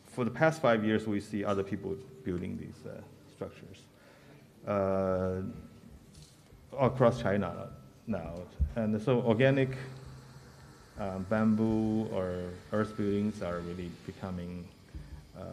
[0.08, 3.00] for the past five years, we see other people building these uh,
[3.34, 3.80] structures.
[4.68, 5.42] Uh,
[6.80, 7.70] across China
[8.08, 8.34] now.
[8.76, 9.70] And so organic
[11.00, 14.68] um, bamboo or earth buildings are really becoming
[15.38, 15.44] uh,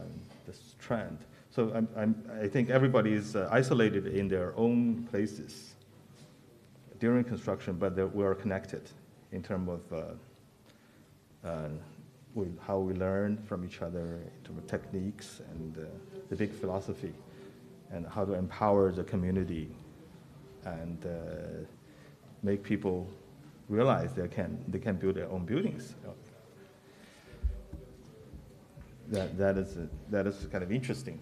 [0.46, 1.18] this trend.
[1.50, 5.74] So I'm, I'm, i think everybody is uh, isolated in their own places
[7.00, 8.82] during construction, but we are connected
[9.32, 11.68] in terms of uh, uh,
[12.60, 15.80] how we learn from each other, in terms of techniques and uh,
[16.28, 17.12] the big philosophy,
[17.90, 19.68] and how to empower the community
[20.64, 21.64] and uh,
[22.42, 23.06] make people
[23.68, 25.94] realize they can, they can build their own buildings.
[29.08, 29.78] That, that, is,
[30.10, 31.18] that is kind of interesting.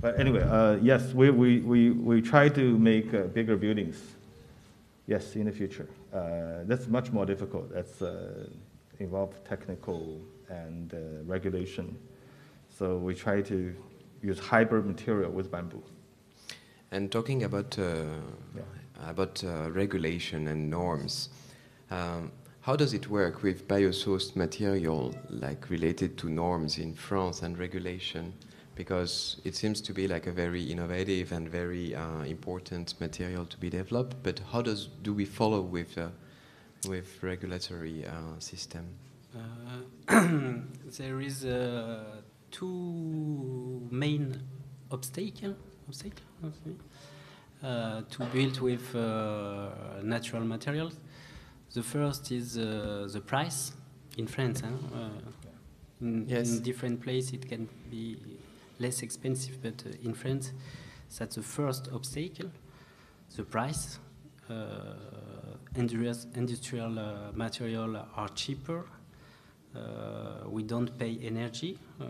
[0.00, 3.96] But anyway, uh, yes, we, we, we, we try to make uh, bigger buildings.
[5.06, 5.88] Yes, in the future.
[6.12, 7.72] Uh, that's much more difficult.
[7.72, 8.48] That's uh,
[8.98, 11.96] involve technical and uh, regulation.
[12.68, 13.74] So we try to
[14.22, 15.82] use hybrid material with bamboo.
[16.90, 17.82] And talking about uh,
[18.54, 18.62] yeah.
[19.06, 21.28] About uh, regulation and norms,
[21.90, 27.58] um, how does it work with biosourced material, like related to norms in France and
[27.58, 28.32] regulation?
[28.74, 33.56] Because it seems to be like a very innovative and very uh, important material to
[33.58, 34.16] be developed.
[34.22, 36.08] But how does do we follow with uh,
[36.88, 38.86] with regulatory uh, system?
[39.34, 40.20] Uh,
[40.98, 41.44] there is
[42.50, 44.40] two main
[44.90, 45.56] obstacles
[45.88, 46.48] obstacle uh,
[47.62, 49.68] to build with uh,
[50.02, 50.98] natural materials.
[51.72, 53.72] The first is uh, the price
[54.18, 54.60] in France.
[54.60, 54.68] Huh?
[54.94, 55.08] Uh,
[56.00, 56.50] in, yes.
[56.50, 58.18] in, different places it can be
[58.78, 60.52] less expensive, but uh, in France
[61.18, 62.50] that's the first obstacle.
[63.36, 63.98] The price.
[65.74, 68.84] industrial material are cheaper
[69.74, 72.04] uh, we don't pay energy, uh,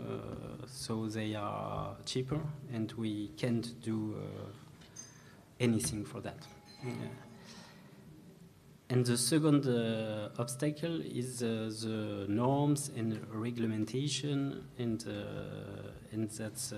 [0.67, 2.39] so they are cheaper,
[2.73, 4.47] and we can't do uh,
[5.63, 6.37] anything for that.
[6.83, 6.93] Yeah.
[8.89, 16.73] And the second uh, obstacle is uh, the norms and regulation, and uh, and that's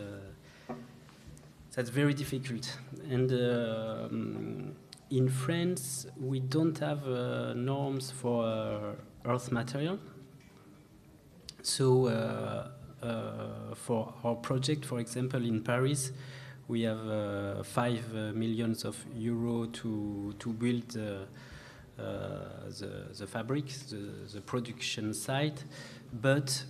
[1.76, 2.78] that's very difficult.
[3.10, 4.76] And um,
[5.10, 7.06] in France, we don't have
[7.56, 8.96] norms for
[9.26, 10.00] earth material.
[11.64, 12.70] So uh,
[13.02, 16.12] uh, for our project, for example, in Paris,
[16.68, 21.28] we have uh, five millions of euro to to build the
[21.98, 23.98] the fabric, the,
[24.34, 25.64] the production site,
[26.12, 26.64] but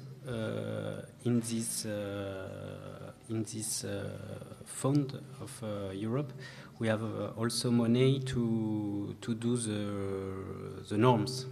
[1.23, 3.86] in this in this
[4.65, 6.31] fund of Europe,
[6.79, 7.03] we have
[7.38, 11.47] also money to to do the the norms,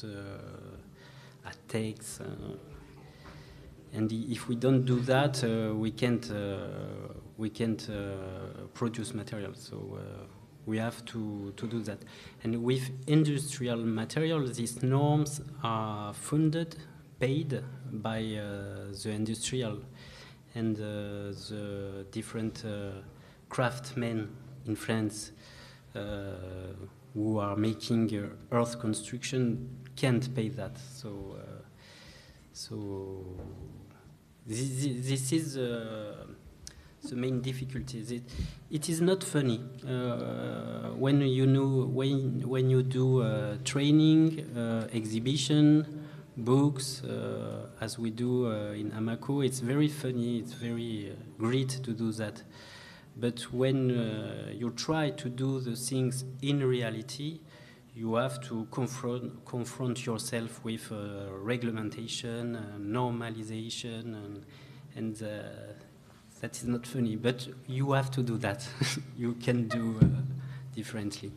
[0.00, 0.44] the
[1.74, 2.20] takes.
[2.20, 2.56] Uh,
[3.92, 7.88] and if we don't do that, uh, we can't uh, we can't
[8.74, 9.66] produce materials.
[9.70, 9.98] So
[10.66, 11.98] we have to, to do that.
[12.42, 16.76] And with industrial materials, these norms are funded,
[17.18, 19.80] paid by uh, the industrial
[20.54, 20.82] and uh,
[21.48, 23.00] the different uh,
[23.48, 24.30] craftsmen
[24.66, 25.32] in France
[27.14, 30.76] who are making earth construction can't pay that.
[30.76, 31.36] So
[32.52, 33.24] so
[34.46, 36.26] this, this is uh,
[37.10, 37.98] the main difficulty.
[38.00, 38.22] It,
[38.70, 44.88] it is not funny uh, when you know when when you do uh, training, uh,
[44.92, 49.44] exhibition, books, uh, as we do uh, in Amaco.
[49.44, 50.38] It's very funny.
[50.38, 52.42] It's very great to do that.
[53.16, 53.90] But when
[54.58, 57.38] you try to do the things in reality,
[57.94, 64.46] you have to confront, confront yourself with uh, regulation, uh, normalization, and,
[64.96, 65.74] and uh,
[66.44, 68.68] that is not funny, but you have to do that.
[69.16, 70.06] you can do uh,
[70.74, 71.32] differently.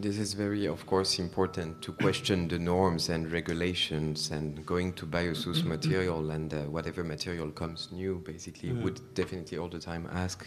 [0.00, 5.06] This is very, of course, important to question the norms and regulations and going to
[5.06, 8.82] biosource material and uh, whatever material comes new, basically, mm.
[8.82, 10.38] would definitely all the time ask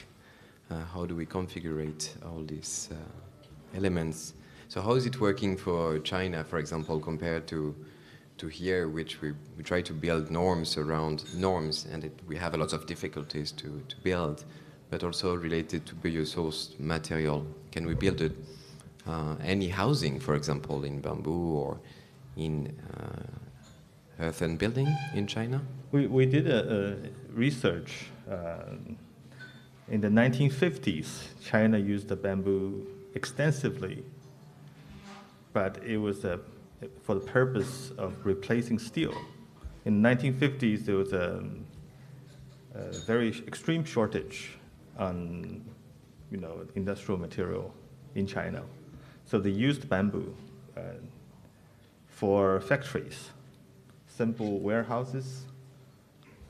[0.72, 1.80] Uh, how do we configure
[2.30, 4.34] all these uh, elements?
[4.68, 7.58] So how is it working for China, for example, compared to
[8.40, 12.54] to here, which we, we try to build norms around norms, and it, we have
[12.54, 14.46] a lot of difficulties to, to build,
[14.90, 17.46] but also related to biosourced material.
[17.72, 18.32] Can we build a,
[19.08, 21.80] uh, any housing, for example, in bamboo or
[22.38, 25.62] in uh, earthen building in China?
[25.92, 26.96] We, we did a, a
[27.34, 28.76] research uh,
[29.90, 31.24] in the 1950s.
[31.44, 34.04] China used the bamboo extensively,
[35.52, 36.40] but it was a
[37.04, 39.14] for the purpose of replacing steel.
[39.86, 41.44] In the 1950s, there was a,
[42.76, 44.58] a very extreme shortage
[44.98, 45.64] on
[46.32, 47.74] you know, industrial material
[48.16, 48.64] in China.
[49.26, 50.36] So they used bamboo
[50.76, 50.82] uh,
[52.08, 53.30] for factories,
[54.08, 55.46] simple warehouses.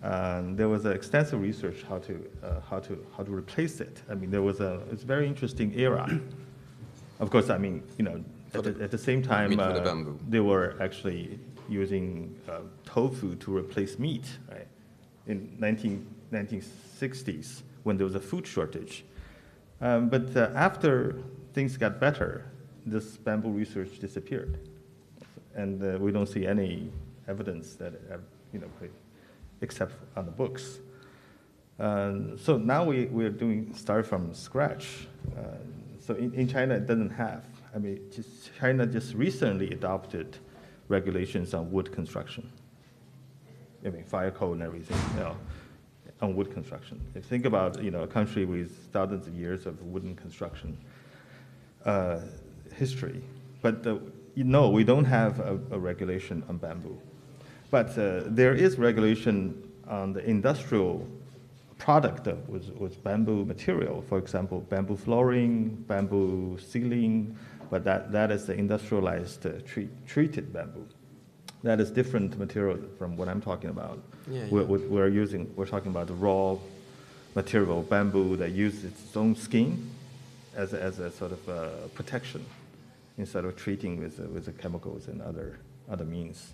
[0.02, 4.02] There was extensive research how to, uh, how, to, how to replace it.
[4.10, 6.20] I mean, there was a, it's a very interesting era.
[7.20, 8.24] of course, I mean, you know,
[8.54, 13.56] at the, at the, same time, uh, the they were actually using uh, tofu to
[13.56, 14.68] replace meat, right?
[15.28, 19.06] In 19, 1960s, when there was a food shortage.
[19.82, 21.16] Um, but uh, after
[21.54, 22.45] things got better,
[22.86, 24.60] this bamboo research disappeared.
[25.56, 26.91] And uh, we don't see any
[27.28, 28.18] evidence that, uh,
[28.54, 28.68] you know,
[29.62, 30.80] except on the books.
[31.80, 35.08] Um, so now we, we're doing, start from scratch.
[35.38, 35.41] Uh,
[36.00, 40.38] so in, in China, it doesn't have I mean, just China just recently adopted
[40.88, 42.49] regulations on wood construction.
[43.86, 45.38] I mean, fire code and everything, you know,
[46.22, 46.99] on wood construction.
[47.11, 50.78] If you think about, you know, a country with thousands of years of wooden construction
[51.86, 52.20] uh,
[52.74, 53.22] history,
[53.61, 54.01] but the,
[54.36, 56.99] you know, we don't have a, a regulation on bamboo.
[57.72, 61.07] But uh, there is regulation on the industrial
[61.78, 67.38] product with bamboo material, for example, bamboo flooring, bamboo ceiling,
[67.70, 70.88] but that, that is the industrialized uh, treat, treated bamboo.
[71.63, 74.01] That is different material from what I'm talking about.
[74.30, 76.57] Yeah, we're, we're, using, we're talking about the raw
[77.36, 79.89] material, bamboo, that uses its own skin
[80.55, 82.45] as a, as a sort of uh, protection
[83.17, 85.59] instead of treating with, uh, with the chemicals and other,
[85.89, 86.53] other means.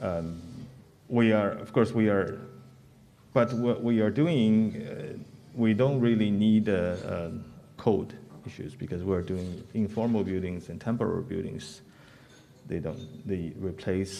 [0.00, 0.42] Um,
[1.08, 2.38] we are, of course, we are,
[3.32, 5.18] but what we are doing, uh,
[5.54, 8.17] we don't really need a, a code
[8.48, 11.82] issues because we're doing informal buildings and temporary buildings.
[12.66, 14.12] They don't they replace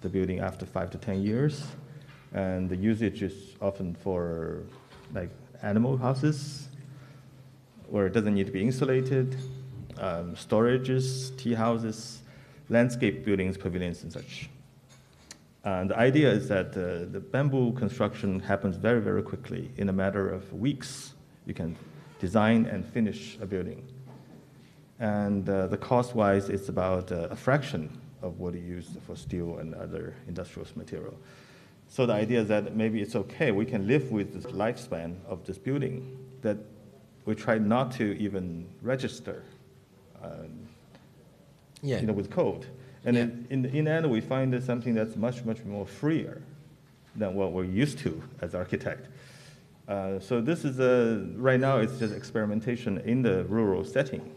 [0.00, 1.54] the building after five to ten years,
[2.32, 4.62] and the usage is often for
[5.18, 5.30] like
[5.62, 6.68] animal houses,
[7.92, 9.28] where it doesn't need to be insulated,
[9.98, 11.06] um, storages,
[11.38, 12.22] tea houses,
[12.68, 14.50] landscape buildings, pavilions, and such.
[15.64, 19.70] And the idea is that uh, the bamboo construction happens very, very quickly.
[19.76, 21.14] In a matter of weeks,
[21.46, 21.76] you can
[22.24, 23.80] design and finish a building.
[24.98, 27.82] And uh, the cost wise, it's about uh, a fraction
[28.22, 31.16] of what you use for steel and other industrial material.
[31.88, 35.44] So the idea is that maybe it's okay, we can live with the lifespan of
[35.46, 35.96] this building,
[36.40, 36.56] that
[37.26, 39.42] we try not to even register
[40.22, 40.52] um,
[41.82, 42.00] yeah.
[42.00, 42.64] you know, with code.
[43.04, 43.22] And yeah.
[43.24, 46.40] in, in, in the end, we find that something that's much, much more freer
[47.16, 49.08] than what we're used to as architect.
[49.86, 54.30] Uh, so this is a, right now it's just experimentation in the rural setting.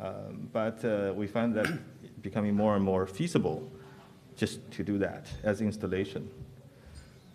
[0.00, 1.66] Um, but uh, we find that
[2.22, 3.70] becoming more and more feasible
[4.36, 6.28] just to do that as installation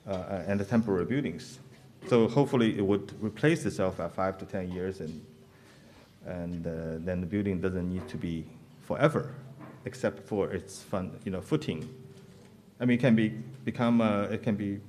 [0.07, 1.59] uh, and the temporary buildings.
[2.07, 5.25] So hopefully it would replace itself at five to 10 years and,
[6.25, 6.71] and uh,
[7.05, 8.45] then the building doesn't need to be
[8.81, 9.33] forever
[9.85, 11.87] except for its fun, you know, footing.
[12.79, 13.29] I mean, it can be,
[13.63, 14.79] become, uh, it can be,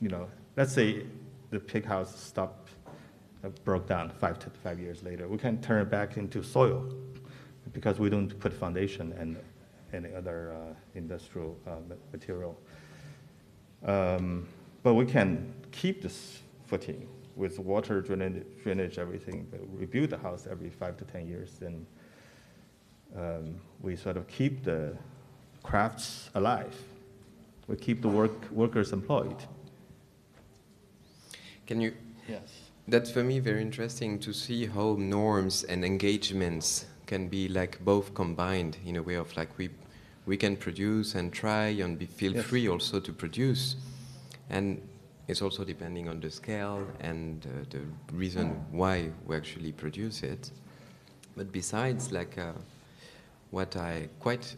[0.00, 1.04] you know, let's say
[1.50, 2.70] the pig house stopped,
[3.44, 5.28] uh, broke down five to five years later.
[5.28, 6.92] We can turn it back into soil
[7.72, 9.36] because we don't put foundation and
[9.92, 11.76] any other uh, industrial uh,
[12.12, 12.58] material.
[13.84, 14.46] Um,
[14.82, 20.46] but we can keep this footing with water drainage, drainage everything, but rebuild the house
[20.50, 21.60] every five to 10 years.
[21.60, 21.86] And
[23.16, 24.96] um, we sort of keep the
[25.62, 26.76] crafts alive.
[27.68, 29.36] We keep the work, workers employed.
[31.68, 31.92] Can you?
[32.26, 32.40] Yes.
[32.88, 38.14] That's for me very interesting to see how norms and engagements can be like both
[38.14, 39.68] combined in a way of like we
[40.24, 42.46] we can produce and try and be feel yes.
[42.46, 43.76] free also to produce,
[44.48, 44.80] and
[45.26, 47.82] it's also depending on the scale and uh, the
[48.16, 50.50] reason why we actually produce it.
[51.36, 52.52] But besides, like uh,
[53.50, 54.56] what I quite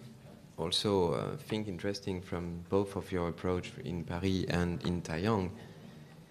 [0.57, 5.51] also uh, think interesting from both of your approach in Paris and in Taiyang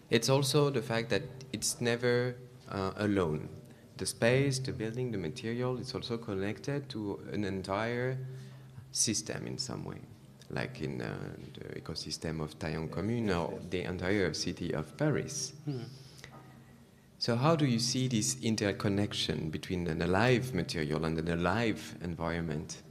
[0.10, 2.36] it's also the fact that it's never
[2.70, 3.49] uh, alone.
[3.97, 8.18] The space, the building, the material is also connected to an entire
[8.91, 9.99] system in some way,
[10.49, 11.14] like in uh,
[11.53, 15.53] the ecosystem of Taiyang Commune or the entire city of Paris.
[17.20, 22.82] So, how do you see this interconnection between an alive material and an alive environment?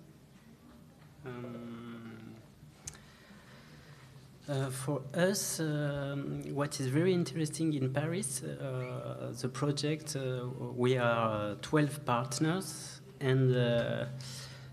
[4.48, 10.96] Uh, for us, um, what is very interesting in Paris, uh, the project, uh, we
[10.96, 14.06] are 12 partners, and uh,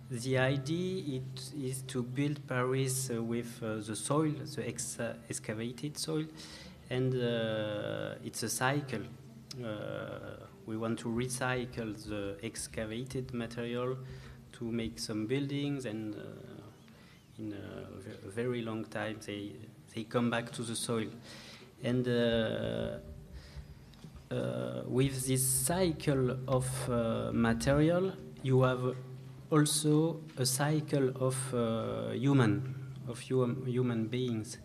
[0.09, 1.21] the idea
[1.61, 4.97] is to build Paris uh, with the soil, the ex
[5.29, 6.25] excavated soil,
[6.89, 7.13] and
[8.23, 9.01] it's a cycle.
[10.65, 13.97] we want to recycle the excavated material
[14.53, 16.15] to make some buildings and
[17.37, 19.51] in a very long time they
[19.93, 21.07] they come back to the soil.
[21.83, 22.97] And uh,
[24.31, 28.13] uh, with this cycle of uh, material
[28.43, 28.95] you have
[29.49, 31.35] also a cycle of
[32.13, 32.75] human
[33.07, 34.57] of hum, human beings.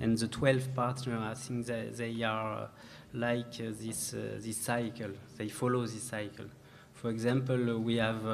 [0.00, 2.68] And the 12 partners i think that they are
[3.12, 5.12] like uh, this uh, this cycle.
[5.36, 6.46] They follow this cycle.
[6.94, 8.26] For example we have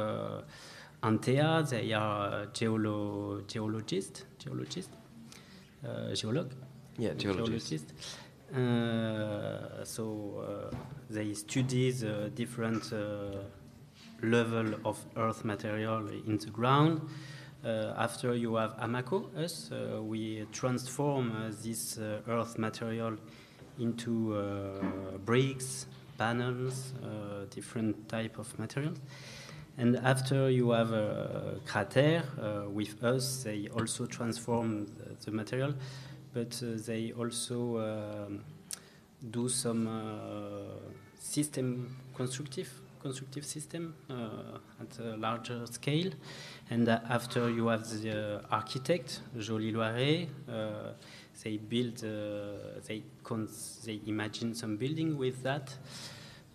[1.03, 4.91] Antea, they are geolo geologists, geologist,
[5.85, 6.51] uh, geolog.
[6.99, 7.95] Yeah, geologist.
[8.55, 10.77] Uh, so uh,
[11.09, 13.45] they study the different uh,
[14.23, 17.01] level of earth material in the ground.
[17.65, 21.33] Uh, after you have Amaco, us, uh, we transform
[21.63, 23.17] this earth material
[23.79, 24.35] into
[25.25, 25.87] bricks,
[26.19, 26.93] panels,
[27.51, 28.99] different type of materials.
[29.81, 35.73] And after you have a CRAterre, uh, with us, they also transform the, the material,
[36.35, 38.45] but uh, they also um,
[39.31, 42.69] do some uh, system constructive
[43.01, 46.13] constructive system uh, at a larger scale.
[46.69, 50.29] And uh, after you have the architect, Joly Loiret,
[51.43, 51.97] they build,
[52.87, 53.03] they,
[53.87, 55.75] they imagine some building with that.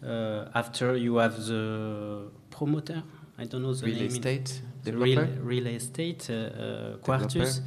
[0.03, 3.01] After you have the promoter,
[3.37, 4.07] I don't know the real name.
[4.07, 7.61] Estate the real, real estate uh, uh, Quartus.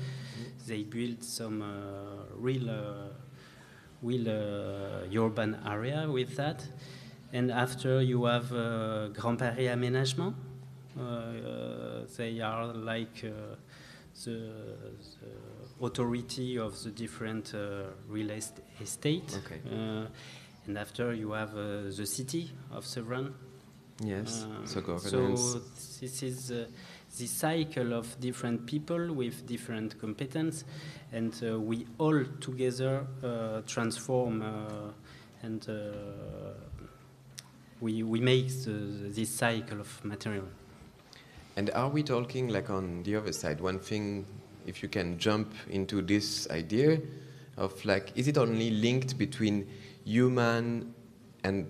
[0.66, 1.62] They built some
[2.35, 3.11] real,
[4.03, 6.64] real urban area with that.
[7.33, 10.35] And after you have uh, Grand Paris Aménagement,
[10.99, 13.57] uh, they are like uh,
[14.25, 17.55] the, the, authority of the different
[18.09, 18.31] real
[18.81, 19.39] estate.
[19.45, 19.61] Okay.
[20.66, 23.33] And after you have uh, the city of Sevran.
[24.01, 25.53] Yes, uh, so governance.
[25.53, 25.61] So
[26.01, 26.66] this is uh,
[27.18, 30.64] the cycle of different people with different competence,
[31.12, 34.92] and uh, we all together uh, transform uh,
[35.42, 35.68] and
[37.80, 40.44] we, we make the, this cycle of material.
[41.57, 43.61] And are we talking like on the other side?
[43.61, 44.26] One thing,
[44.66, 47.01] if you can jump into this idea
[47.57, 49.68] of like, is it only linked between
[50.05, 50.94] human
[51.44, 51.66] and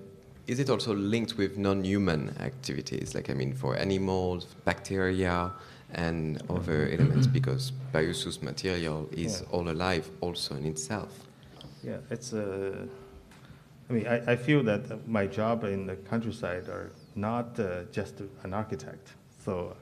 [0.48, 3.14] is it also linked with non-human activities?
[3.14, 5.52] Like i mean for animals bacteria
[5.92, 9.54] and other elements because biosource material is yeah.
[9.54, 11.12] all alive also in itself.
[11.84, 12.86] Yeah it's a uh,
[13.88, 18.14] i mean I, I feel that my job in the countryside are not uh, just
[18.42, 19.12] an architect.
[19.44, 19.76] So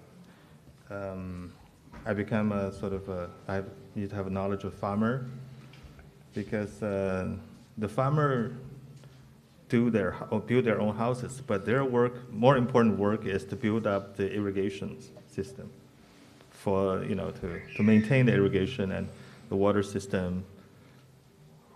[0.90, 1.52] um,
[2.04, 3.62] i become a sort of a, i
[3.94, 5.26] need to have a knowledge of farmer
[6.34, 7.28] because uh,
[7.78, 8.52] the farmer
[9.68, 10.12] do their
[10.46, 14.32] build their own houses, but their work, more important work, is to build up the
[14.32, 15.70] irrigation system
[16.50, 19.08] for you know to, to maintain the irrigation and
[19.48, 20.44] the water system.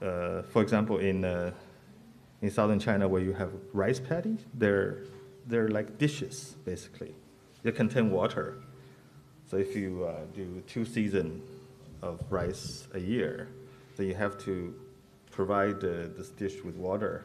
[0.03, 1.53] Uh, for example, in uh,
[2.43, 4.99] in southern China, where you have rice paddies, they're
[5.47, 7.15] they're like dishes basically.
[7.63, 8.63] They contain water.
[9.51, 11.43] So if you uh, do two seasons
[12.03, 13.49] of rice a year,
[13.97, 14.75] then you have to
[15.31, 17.25] provide uh, this dish with water,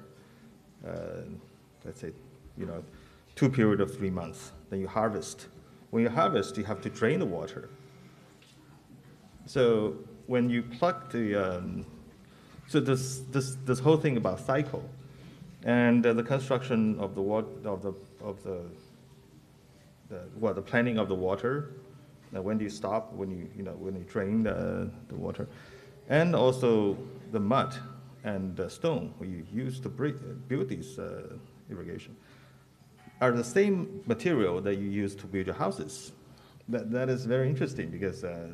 [1.84, 2.12] let's say,
[2.58, 2.84] you know,
[3.36, 4.52] two period of three months.
[4.70, 5.48] Then you harvest.
[5.92, 7.70] When you harvest, you have to drain the water.
[9.46, 9.96] So
[10.28, 11.86] when you pluck the, um,
[12.68, 14.84] so this, this, this whole thing about cycle,
[15.64, 18.62] and uh, the construction of the water, of the, of the,
[20.10, 21.72] the, well, the planning of the water,
[22.36, 25.48] uh, when do you stop, when you, you know, when you drain the, the water,
[26.10, 26.98] and also
[27.32, 27.76] the mud
[28.26, 31.38] and uh, stone we you use to build these uh,
[31.70, 32.16] irrigation
[33.22, 36.12] are the same material that you use to build your houses.
[36.68, 38.50] That, that is very interesting because uh,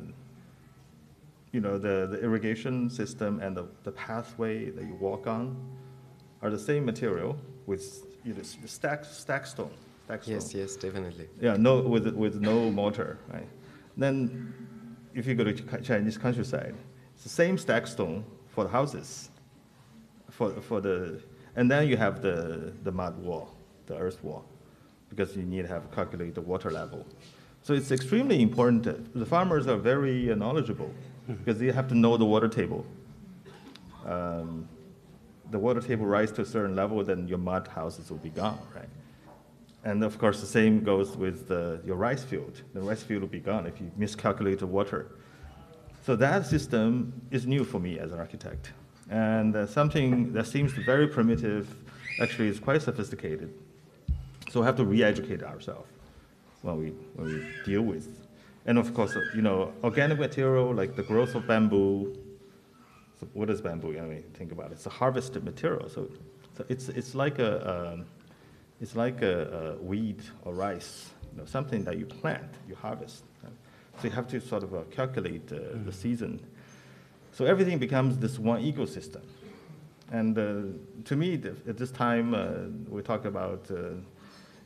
[1.50, 5.56] you know the, the irrigation system and the, the pathway that you walk on
[6.42, 9.70] are the same material with you know, stack, stack stone.
[10.04, 10.34] Stack stone.
[10.34, 11.28] Yes, yes, definitely.
[11.40, 13.48] Yeah, no, with, with no mortar, right?
[13.96, 14.52] Then,
[15.14, 16.74] if you go to Chinese countryside,
[17.14, 19.30] it's the same stack stone for the houses,
[20.32, 21.20] for, for the,
[21.56, 23.54] and then you have the, the mud wall,
[23.86, 24.44] the earth wall,
[25.10, 27.06] because you need to have calculate the water level.
[27.62, 29.14] So it's extremely important.
[29.14, 30.90] The farmers are very knowledgeable
[31.28, 32.84] because they have to know the water table.
[34.06, 34.68] Um,
[35.50, 38.58] the water table rises to a certain level, then your mud houses will be gone,
[38.74, 38.88] right?
[39.84, 42.62] And of course, the same goes with the, your rice field.
[42.72, 45.12] The rice field will be gone if you miscalculate the water.
[46.04, 48.72] So that system is new for me as an architect.
[49.10, 51.74] And uh, something that seems very primitive
[52.20, 53.52] actually is quite sophisticated.
[54.50, 55.88] So we have to re-educate ourselves
[56.62, 58.08] when we, when we deal with.
[58.66, 62.16] And of course, you know, organic material like the growth of bamboo.
[63.18, 63.98] So what is bamboo?
[63.98, 64.74] I mean, think about it.
[64.74, 65.88] It's a harvested material.
[65.88, 66.08] So,
[66.56, 68.06] so it's, it's like a, um,
[68.80, 73.24] it's like a, a, weed or rice, you know, something that you plant, you harvest.
[73.42, 73.52] Right?
[73.98, 75.84] So you have to sort of uh, calculate uh, mm.
[75.86, 76.40] the season.
[77.32, 79.22] So everything becomes this one ecosystem.
[80.10, 81.34] And uh, to me,
[81.66, 83.94] at this time, uh, we talk about, uh,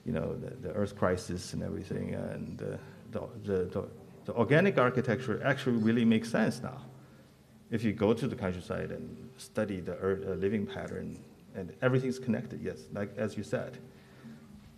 [0.05, 2.77] you know, the, the, Earth crisis and everything, and uh,
[3.13, 3.89] the, the,
[4.25, 6.83] the, organic architecture actually really makes sense now.
[7.71, 11.17] If you go to the countryside and study the earth, living pattern,
[11.55, 13.79] and everything's connected, yes, like as you said.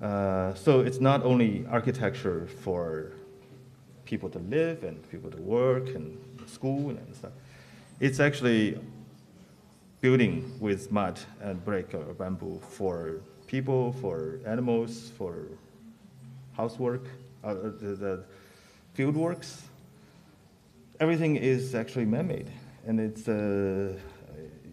[0.03, 3.13] Uh, so it's not only architecture for
[4.05, 7.33] people to live and people to work and school and stuff.
[8.01, 8.79] It's actually
[10.01, 15.49] building with mud and brick or bamboo for people, for animals, for
[16.57, 17.05] housework,
[17.43, 18.25] uh, the, the
[18.95, 19.63] field works.
[21.01, 22.51] Everything is actually man-made,
[22.87, 23.97] and it's uh,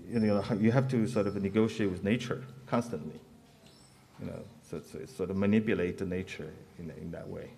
[0.10, 3.20] you know you have to sort of negotiate with nature constantly.
[4.20, 4.82] You know, so
[5.18, 7.50] sort of manipulate the nature in, in that way.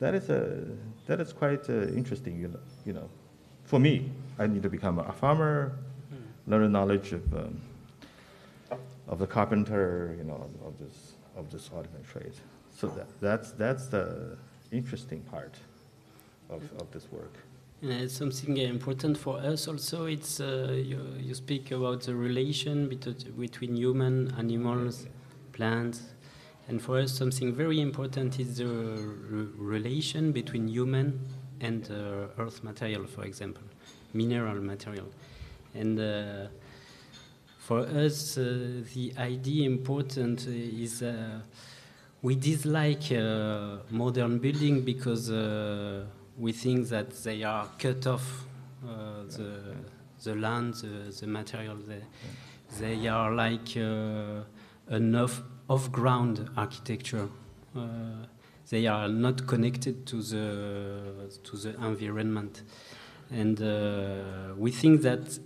[0.00, 0.66] That is, a,
[1.06, 3.08] that is quite uh, interesting, you know, you know.
[3.64, 5.76] For me, I need to become a farmer,
[6.08, 6.50] hmm.
[6.50, 7.60] learn the knowledge of, um,
[9.08, 12.32] of the carpenter, you know, of this, of this artisan trade.
[12.76, 14.36] So that, that's, that's the
[14.72, 15.54] interesting part
[16.48, 17.34] of, of this work.
[17.82, 20.04] And it's something important for us also.
[20.04, 25.06] It's uh, you, you speak about the relation between, between human, animals,
[25.52, 26.02] plants,
[26.70, 31.18] and for us, something very important is the re relation between human
[31.60, 33.62] and uh, earth material, for example,
[34.12, 35.06] mineral material.
[35.74, 36.48] And uh,
[37.58, 41.40] for us, uh, the idea important is uh,
[42.22, 46.04] we dislike uh, modern building because uh,
[46.38, 48.44] we think that they are cut off
[48.82, 49.76] the,
[50.24, 51.76] the land, the, the material.
[51.76, 52.02] They,
[52.80, 53.76] they are like
[54.90, 57.28] enough off-ground architecture.
[57.76, 57.80] Uh,
[58.70, 62.62] they are not connected to the to the environment,
[63.30, 65.38] and uh, we think that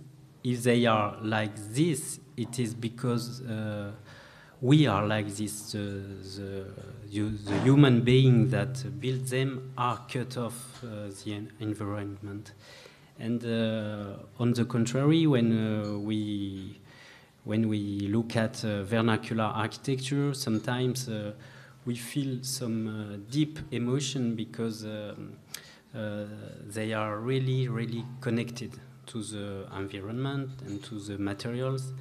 [0.43, 3.91] if they are like this, it is because uh,
[4.61, 5.71] we are like this.
[5.71, 6.03] The,
[7.11, 12.51] the, the, human being that built them are cut off uh, the environment.
[13.19, 16.79] And uh, on the contrary, when uh, we
[17.43, 21.07] when we look at uh, vernacular architecture, sometimes
[21.85, 25.37] we feel some uh, deep emotion because um,
[25.95, 26.25] uh,
[26.67, 28.71] they are really, really connected
[29.07, 31.93] to the environment and to the materials.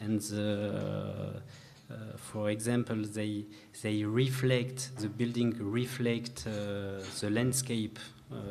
[0.00, 1.42] And the,
[1.90, 3.44] uh, for example, they,
[3.82, 7.98] they reflect, the building reflect uh, the landscape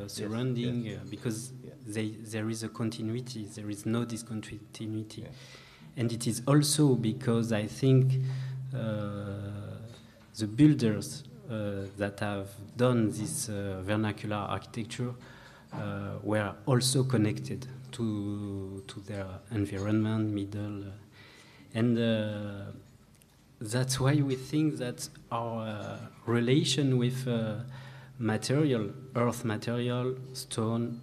[0.08, 1.08] surrounding yes, yes.
[1.08, 1.70] because yeah.
[1.86, 5.22] they, there is a continuity, there is no discontinuity.
[5.22, 5.28] Yeah
[5.96, 8.14] and it is also because I think
[8.74, 9.39] uh,
[10.38, 15.12] the builders uh, that have done this uh, vernacular architecture
[15.72, 22.70] uh, were also connected to to their environment, middle, uh, and uh,
[23.60, 27.26] that's why we think that our relation with
[28.18, 31.00] material, earth material, stone,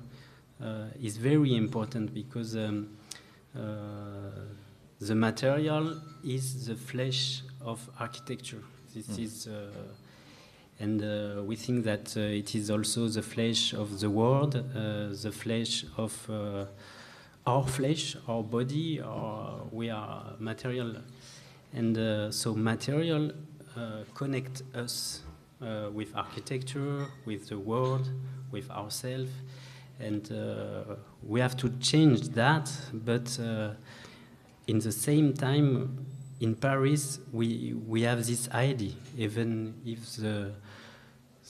[1.01, 2.55] is very important because.
[2.55, 2.89] Um,
[4.99, 8.63] the material is the flesh of architecture.
[8.97, 9.23] This mm.
[9.25, 9.69] is, uh,
[10.79, 15.09] and uh, we think that uh, it is also the flesh of the world, uh,
[15.21, 16.65] the flesh of uh,
[17.45, 18.99] our flesh, our body.
[18.99, 20.95] Our, we are material,
[21.75, 23.33] and uh, so material
[24.15, 25.21] connect us
[25.93, 28.09] with architecture, with the world,
[28.49, 29.29] with ourselves,
[29.99, 30.27] and
[31.21, 33.37] we have to change that, but
[34.65, 36.07] in the same time,
[36.39, 40.51] in Paris, we, we have this idea, even if the,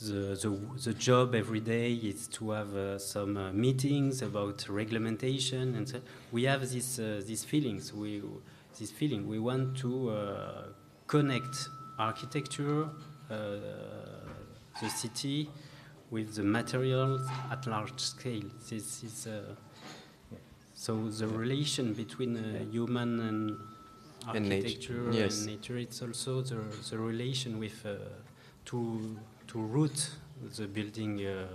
[0.01, 5.75] the, the, the job every day is to have uh, some uh, meetings about reglementation,
[5.75, 7.93] and so we have this, uh, these feelings.
[7.93, 8.23] We,
[8.79, 10.63] this feeling we want to uh,
[11.07, 11.67] connect
[11.99, 12.83] architecture,
[13.29, 13.35] uh,
[14.79, 15.49] the city,
[16.11, 18.45] with the materials at large scale.
[18.69, 19.55] This is uh,
[20.73, 23.57] so the relation between human and
[24.33, 25.11] and architecture nature.
[25.11, 25.37] Yes.
[25.37, 25.77] and nature.
[25.77, 27.95] It's also the, the relation with uh,
[28.65, 29.17] to
[29.47, 30.09] to root
[30.55, 31.47] the building uh,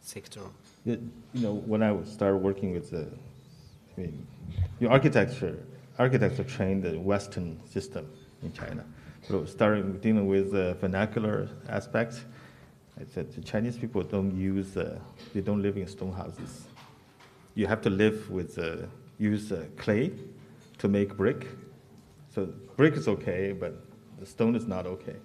[0.00, 0.42] sector.
[0.84, 3.06] You you know, when I started working with the,
[3.96, 4.26] I mean,
[4.80, 5.58] your architecture,
[5.98, 8.06] architects are trained the Western system
[8.42, 8.84] in China.
[9.28, 12.24] So starting dealing with the vernacular aspects,
[12.98, 14.98] I said the Chinese people don't use, uh,
[15.34, 16.64] they don't live in stone houses.
[17.54, 18.86] You have to live with, uh,
[19.18, 20.12] use uh, clay
[20.78, 21.46] to make brick.
[22.34, 23.74] So brick is okay, but
[24.18, 25.16] the stone is not okay.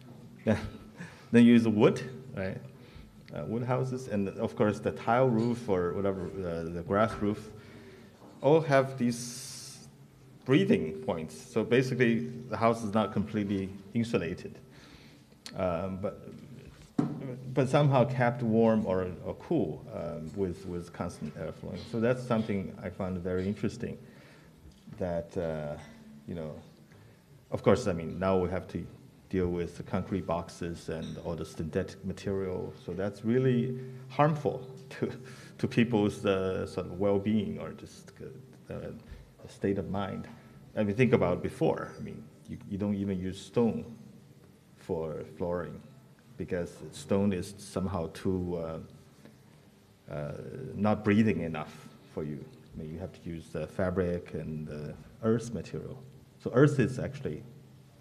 [0.44, 0.58] then
[1.32, 2.02] you use wood,
[2.34, 2.58] right?
[3.34, 7.50] Uh, wood houses, and of course the tile roof or whatever, uh, the grass roof,
[8.40, 9.86] all have these
[10.44, 11.36] breathing points.
[11.36, 14.58] So basically, the house is not completely insulated,
[15.56, 16.26] um, but
[17.54, 21.76] but somehow kept warm or, or cool um, with with constant airflow.
[21.92, 23.98] So that's something I found very interesting.
[24.96, 25.76] That uh,
[26.28, 26.54] you know,
[27.50, 28.86] of course, I mean now we have to
[29.30, 32.72] deal with the concrete boxes and all the synthetic material.
[32.84, 35.10] So that's really harmful to,
[35.58, 38.12] to people's uh, sort of well-being or just
[38.70, 38.74] uh,
[39.48, 40.28] state of mind.
[40.76, 41.92] I mean, think about before.
[41.98, 43.84] I mean, you, you don't even use stone
[44.76, 45.80] for flooring
[46.36, 50.32] because stone is somehow too uh, uh,
[50.74, 52.42] not breathing enough for you.
[52.74, 56.02] I mean, you have to use the fabric and the earth material.
[56.42, 57.42] So earth is actually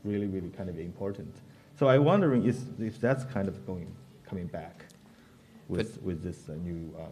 [0.04, 1.34] really, really kind of important.
[1.80, 3.88] So I'm wondering if, if that's kind of going,
[4.28, 4.86] coming back
[5.68, 7.12] with, But- with this uh, new, um,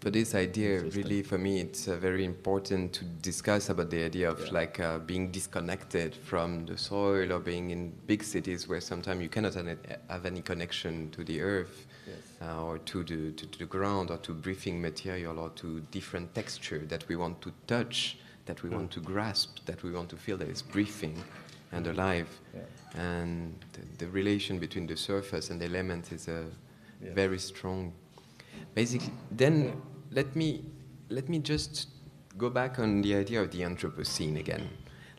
[0.00, 1.02] But this idea, System.
[1.02, 4.52] really, for me, it's uh, very important to discuss about the idea of Yeah.
[4.60, 9.28] like uh, being disconnected from the soil or being in big cities where sometimes you
[9.30, 12.16] cannot have any- connection to the earth Yes.
[12.42, 16.34] uh, or to the, to, to the ground or to breathing material or to different
[16.34, 20.16] texture that we want to touch, that we want to grasp, that we want to
[20.16, 21.22] feel that is breathing
[21.72, 22.28] and alive.
[22.54, 23.00] Yeah.
[23.00, 26.44] And the, the relation between the surface and the elements is uh,
[27.02, 27.14] Yeah.
[27.14, 27.92] very strong.
[28.74, 29.72] Basically, then
[30.10, 30.62] let me
[31.10, 31.88] let me just
[32.38, 34.68] go back on the idea of the Anthropocene again,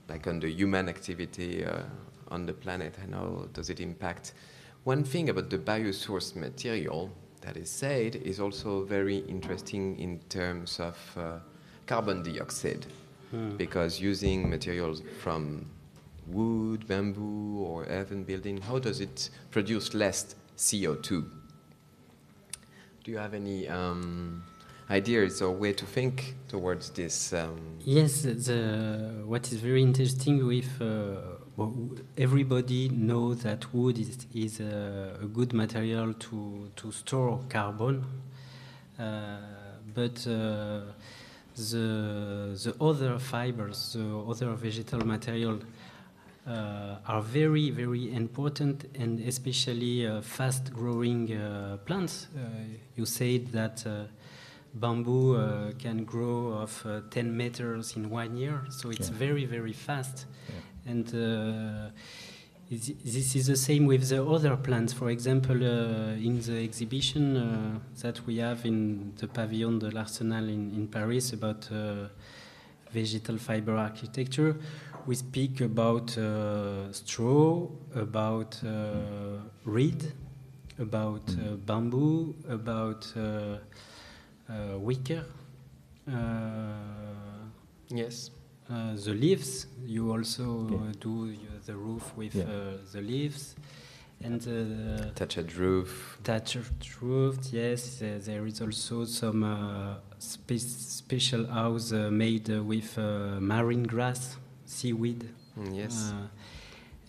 [0.10, 1.84] like on the human activity uh,
[2.30, 4.34] on the planet and how does it impact.
[4.86, 7.10] One thing about the biosourced material
[7.42, 11.40] that is said is also very interesting in terms of uh,
[11.86, 12.86] carbon dioxide,
[13.58, 15.66] because using materials from
[16.28, 21.26] wood, bamboo, or even building, how does it produce less CO2?
[23.04, 24.44] Do you have any um,
[24.90, 27.34] ideas or way to think towards this?
[27.34, 31.64] Um, Yes, the, what is very interesting with uh,
[32.18, 38.04] everybody knows that wood is, is a, a good material to, to store carbon,
[39.00, 39.38] uh,
[39.94, 40.82] but uh,
[41.56, 45.60] the, the other fibers, the other vegetal material
[46.48, 52.28] uh, are very, very important and especially uh, fast growing uh, plants.
[52.36, 52.40] Uh,
[52.96, 54.04] you said that uh,
[54.74, 59.16] bamboo uh, can grow of uh, 10 meters in one year, so it's Yeah.
[59.18, 60.26] very, very fast.
[60.88, 61.94] And uh, is-
[62.70, 64.92] this is the same with the other plants.
[64.92, 70.50] For example, uh, in the exhibition uh, that we have in the Pavillon de l'Arsenal
[70.50, 72.08] in, in Paris about uh,
[72.92, 74.58] vegetal fiber architecture,
[75.06, 80.12] we speak about uh, straw, about uh, reed,
[80.80, 83.06] about uh, bamboo, about
[84.80, 85.24] wicker.
[87.90, 88.32] Yes.
[88.70, 90.78] Uh, the leaves, you also Yeah.
[90.78, 91.36] uh, do uh,
[91.66, 92.44] the roof with Yeah.
[92.44, 93.56] uh, the leaves.
[94.24, 96.18] And the Thatched roof.
[96.24, 102.64] thatched roof, yes, uh, there is also some uh, spe- special house uh, made uh,
[102.64, 105.26] with uh, marine grass, seaweed.
[105.60, 106.12] Mm, yes.
[106.14, 106.28] Uh,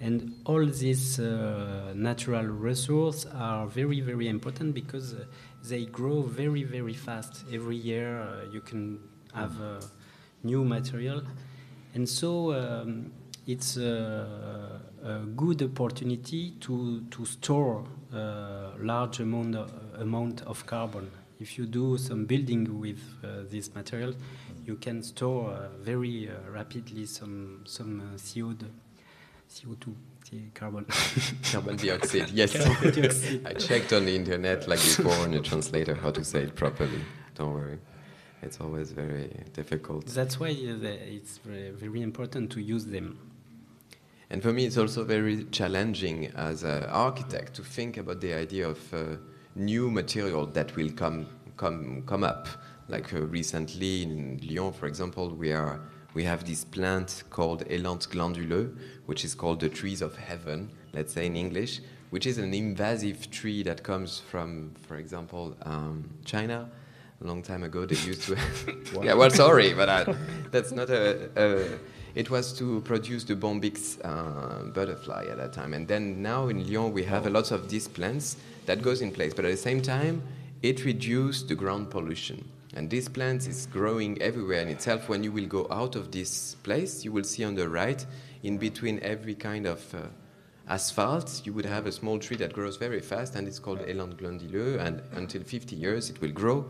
[0.01, 5.25] and all these uh, natural resources are very, very important because uh,
[5.69, 7.45] they grow very, very fast.
[7.53, 8.99] Every year uh, you can
[9.33, 9.81] have uh,
[10.47, 11.23] new material.
[11.95, 13.13] And so um,
[13.47, 21.11] it's a, a good opportunity to, to store a large amount of, amount of carbon.
[21.39, 24.15] If you do some building with uh, this material,
[24.65, 28.65] you can store uh, very uh, rapidly some some uh, CO2,
[29.51, 30.87] CO2, carbon.
[31.53, 32.31] carbon dioxide.
[32.31, 32.57] Yes.
[32.57, 33.43] Carbon dioxide.
[33.47, 37.01] I checked on the internet like before on the translator how to say it properly.
[37.35, 37.79] Don't worry.
[38.43, 40.07] It's always very difficult.
[40.07, 43.19] That's why uh, it's very, important to use them.
[44.31, 48.69] And for me, it's also very challenging as an architect to think about the idea
[48.69, 49.17] of uh,
[49.55, 51.27] new material that will come
[51.57, 52.49] come come up.
[52.89, 55.81] Like uh, recently in Lyon, for example, we are
[56.15, 58.75] we have this plant called Ailante glanduleux,
[59.07, 61.81] which is called the trees of heaven, let's say in English,
[62.11, 66.71] which is an invasive tree that comes from, for example, um, China.
[67.23, 68.37] A long time ago, they used to.
[69.03, 70.15] yeah, well, sorry, but I,
[70.51, 71.79] that's not a, a
[72.17, 75.75] it was to produce the Bombyx uh, butterfly at that time.
[75.75, 79.13] And then now in Lyon, we have a lot of these plants that goes in
[79.13, 79.35] place.
[79.35, 80.23] But at the same time,
[80.63, 82.49] it reduced the ground pollution.
[82.75, 85.11] And this plant is growing everywhere in itself.
[85.11, 88.05] When you will go out of this place, you will see on the right,
[88.43, 89.99] in between every kind of uh,
[90.69, 94.17] asphalt, you would have a small tree that grows very fast, and it's called Ailante
[94.17, 94.79] glanduleux.
[94.81, 96.67] And until 50 years, it will grow.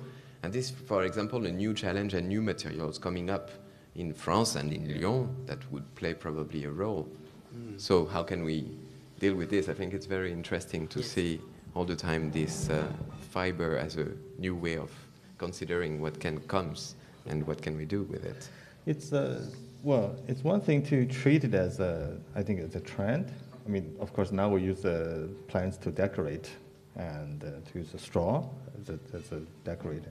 [0.47, 3.51] And this, for example, a new challenge and new materials coming up
[3.97, 7.09] in France and in Lyon that would play probably a role.
[7.53, 7.81] Mm.
[7.81, 8.71] So how can we
[9.19, 9.69] deal with this?
[9.69, 11.09] I think it's very interesting to yes.
[11.09, 11.41] see
[11.75, 12.87] all the time this uh,
[13.33, 14.07] fiber as a
[14.39, 14.93] new way of
[15.37, 16.95] considering what can comes
[17.27, 18.49] and what can we do with it.
[18.87, 19.45] It's uh,
[19.83, 23.33] well, it's one thing to treat it as a, I think it's a trend.
[23.67, 26.49] I mean, of course, now we use uh, plants to decorate
[26.97, 28.45] and uh, to use a straw
[28.81, 30.11] as a, as a decorator.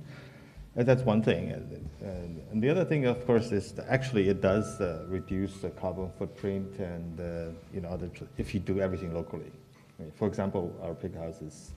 [0.75, 1.51] And that's one thing.
[1.51, 5.69] And, and, and, the other thing, of course, is actually it does uh, reduce the
[5.69, 9.51] carbon footprint and, uh, you know, other, if you do everything locally.
[9.97, 11.71] I mean, for example, our pig house is,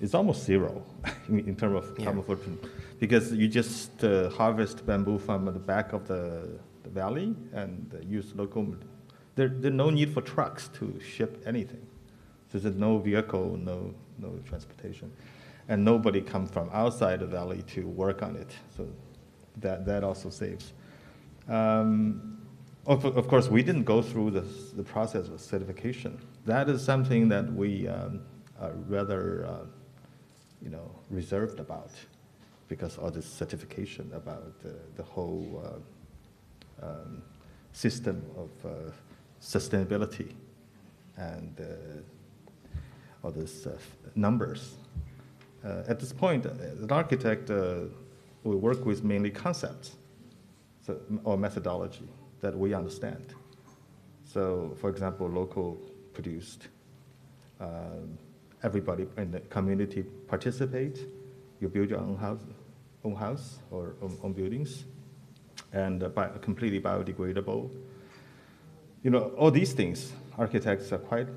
[0.00, 0.84] is almost zero
[1.28, 2.04] in terms of yeah.
[2.04, 2.64] carbon footprint
[2.98, 6.46] because you just uh, harvest bamboo from the back of the,
[6.82, 8.76] the valley and use local.
[9.34, 11.86] There, there's no need for trucks to ship anything.
[12.52, 15.10] So there's no vehicle, no, no transportation
[15.70, 18.50] and nobody comes from outside the valley to work on it.
[18.76, 18.88] So
[19.58, 20.72] that, that also saves.
[21.48, 22.38] Um,
[22.86, 26.18] of, of, course, we didn't go through this, the process of certification.
[26.44, 28.22] That is something that we um,
[28.60, 29.66] are rather, uh,
[30.60, 31.90] you know, reserved about,
[32.66, 35.80] because all this certification about uh, the whole
[36.82, 37.22] uh, um,
[37.72, 38.90] system of uh,
[39.40, 40.32] sustainability
[41.16, 41.64] and uh,
[43.22, 43.76] all these uh,
[44.14, 44.74] numbers
[45.64, 46.50] uh, at this point, uh,
[46.82, 47.80] an architect uh,
[48.44, 49.96] will work with mainly concepts
[50.86, 52.08] so, or methodology
[52.40, 53.34] that we understand.
[54.24, 55.78] So, for example, local
[56.14, 56.68] produced,
[57.60, 58.18] um,
[58.62, 61.06] everybody in the community participate.
[61.60, 62.40] You build your own house,
[63.04, 64.84] own house or own, own buildings,
[65.74, 67.70] and uh, bi completely biodegradable.
[69.02, 71.28] You know, all these things architects are quite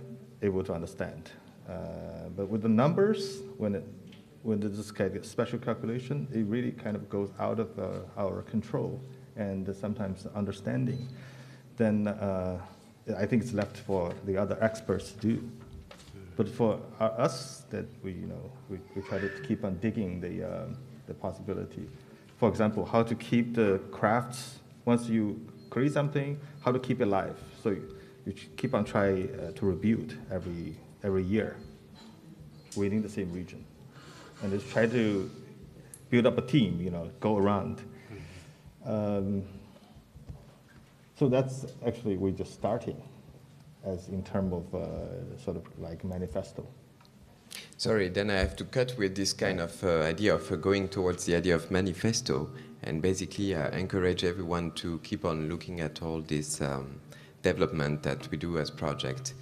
[0.42, 1.30] able to understand.
[1.68, 3.86] Uh, but with the numbers, when it
[4.44, 8.42] when this kind of special calculation, it really kind of goes out of uh, our
[8.42, 9.02] control
[9.38, 11.08] and sometimes understanding.
[11.78, 12.60] Then uh,
[13.18, 15.52] I think it's left for the other experts to do.
[16.36, 20.44] But for us, that we, you know, we, we try to keep on digging the,
[20.44, 21.88] um, the possibility.
[22.38, 25.40] For example, how to keep the crafts, once you
[25.70, 27.40] create something, how to keep it alive.
[27.62, 27.96] So you,
[28.26, 31.58] you keep on trying uh, to rebuild every, every year
[32.76, 33.64] within the same region
[34.42, 35.30] and just try to
[36.10, 37.82] build up a team, you know, go around.
[38.86, 39.44] Um,
[41.18, 43.02] so that's actually we're just starting
[43.84, 46.66] as in terms of uh, sort of like manifesto.
[47.78, 50.88] Sorry, then I have to cut with this kind of uh, idea of uh, going
[50.88, 52.50] towards the idea of manifesto
[52.84, 57.00] and basically uh, encourage everyone to keep on looking at all this um,
[57.42, 59.34] development that we do as project.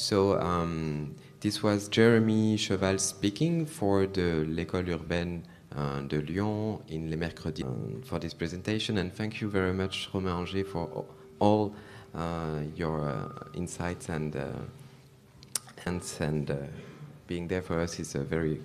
[0.00, 5.42] So um, this was Jeremy Cheval speaking for the L'École Urbaine
[5.76, 8.96] uh, de Lyon in Les Mercredis uh, for this presentation.
[8.96, 11.04] And thank you very much, Romain Anger, for
[11.38, 11.74] all
[12.14, 14.46] uh, your uh, insights and, uh,
[15.84, 16.54] and, and uh,
[17.26, 18.58] being there for us is a very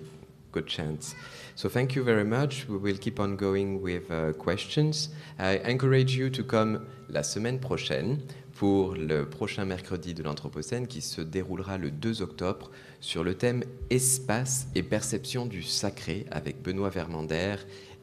[0.52, 1.14] good chance.
[1.54, 2.66] So thank you very much.
[2.66, 4.08] We will keep on going with
[4.38, 5.10] questions.
[5.38, 8.26] I encourage you to come la semaine prochaine
[8.56, 13.62] pour le prochain mercredi de l'Anthropocène qui se déroulera le 2 octobre sur le thème
[13.90, 17.56] Espace et perception du sacré avec Benoît Vermander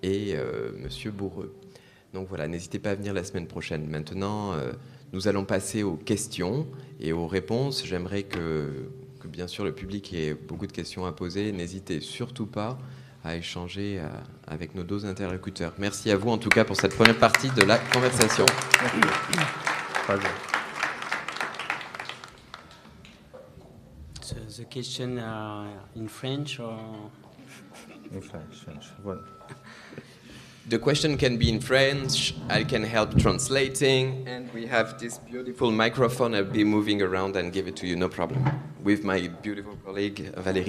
[0.03, 1.55] et euh, Monsieur Bourreux.
[2.13, 3.87] Donc voilà, n'hésitez pas à venir la semaine prochaine.
[3.87, 4.73] Maintenant, euh,
[5.11, 6.67] nous allons passer aux questions
[6.99, 7.83] et aux réponses.
[7.83, 8.69] J'aimerais que,
[9.19, 11.51] que, bien sûr, le public ait beaucoup de questions à poser.
[11.51, 12.77] N'hésitez surtout pas
[13.23, 14.07] à échanger euh,
[14.45, 15.73] avec nos deux interlocuteurs.
[15.79, 18.45] Merci à vous en tout cas pour cette première partie de la conversation.
[20.03, 20.29] Pleasure.
[24.21, 26.77] So the question uh, in French or
[28.13, 28.85] In French, French.
[29.01, 29.23] What?
[30.67, 35.71] The question can be in French, I can help translating, and we have this beautiful
[35.71, 38.43] microphone I'll be moving around and give it to you, no problem,
[38.83, 40.61] with my beautiful colleague Valérie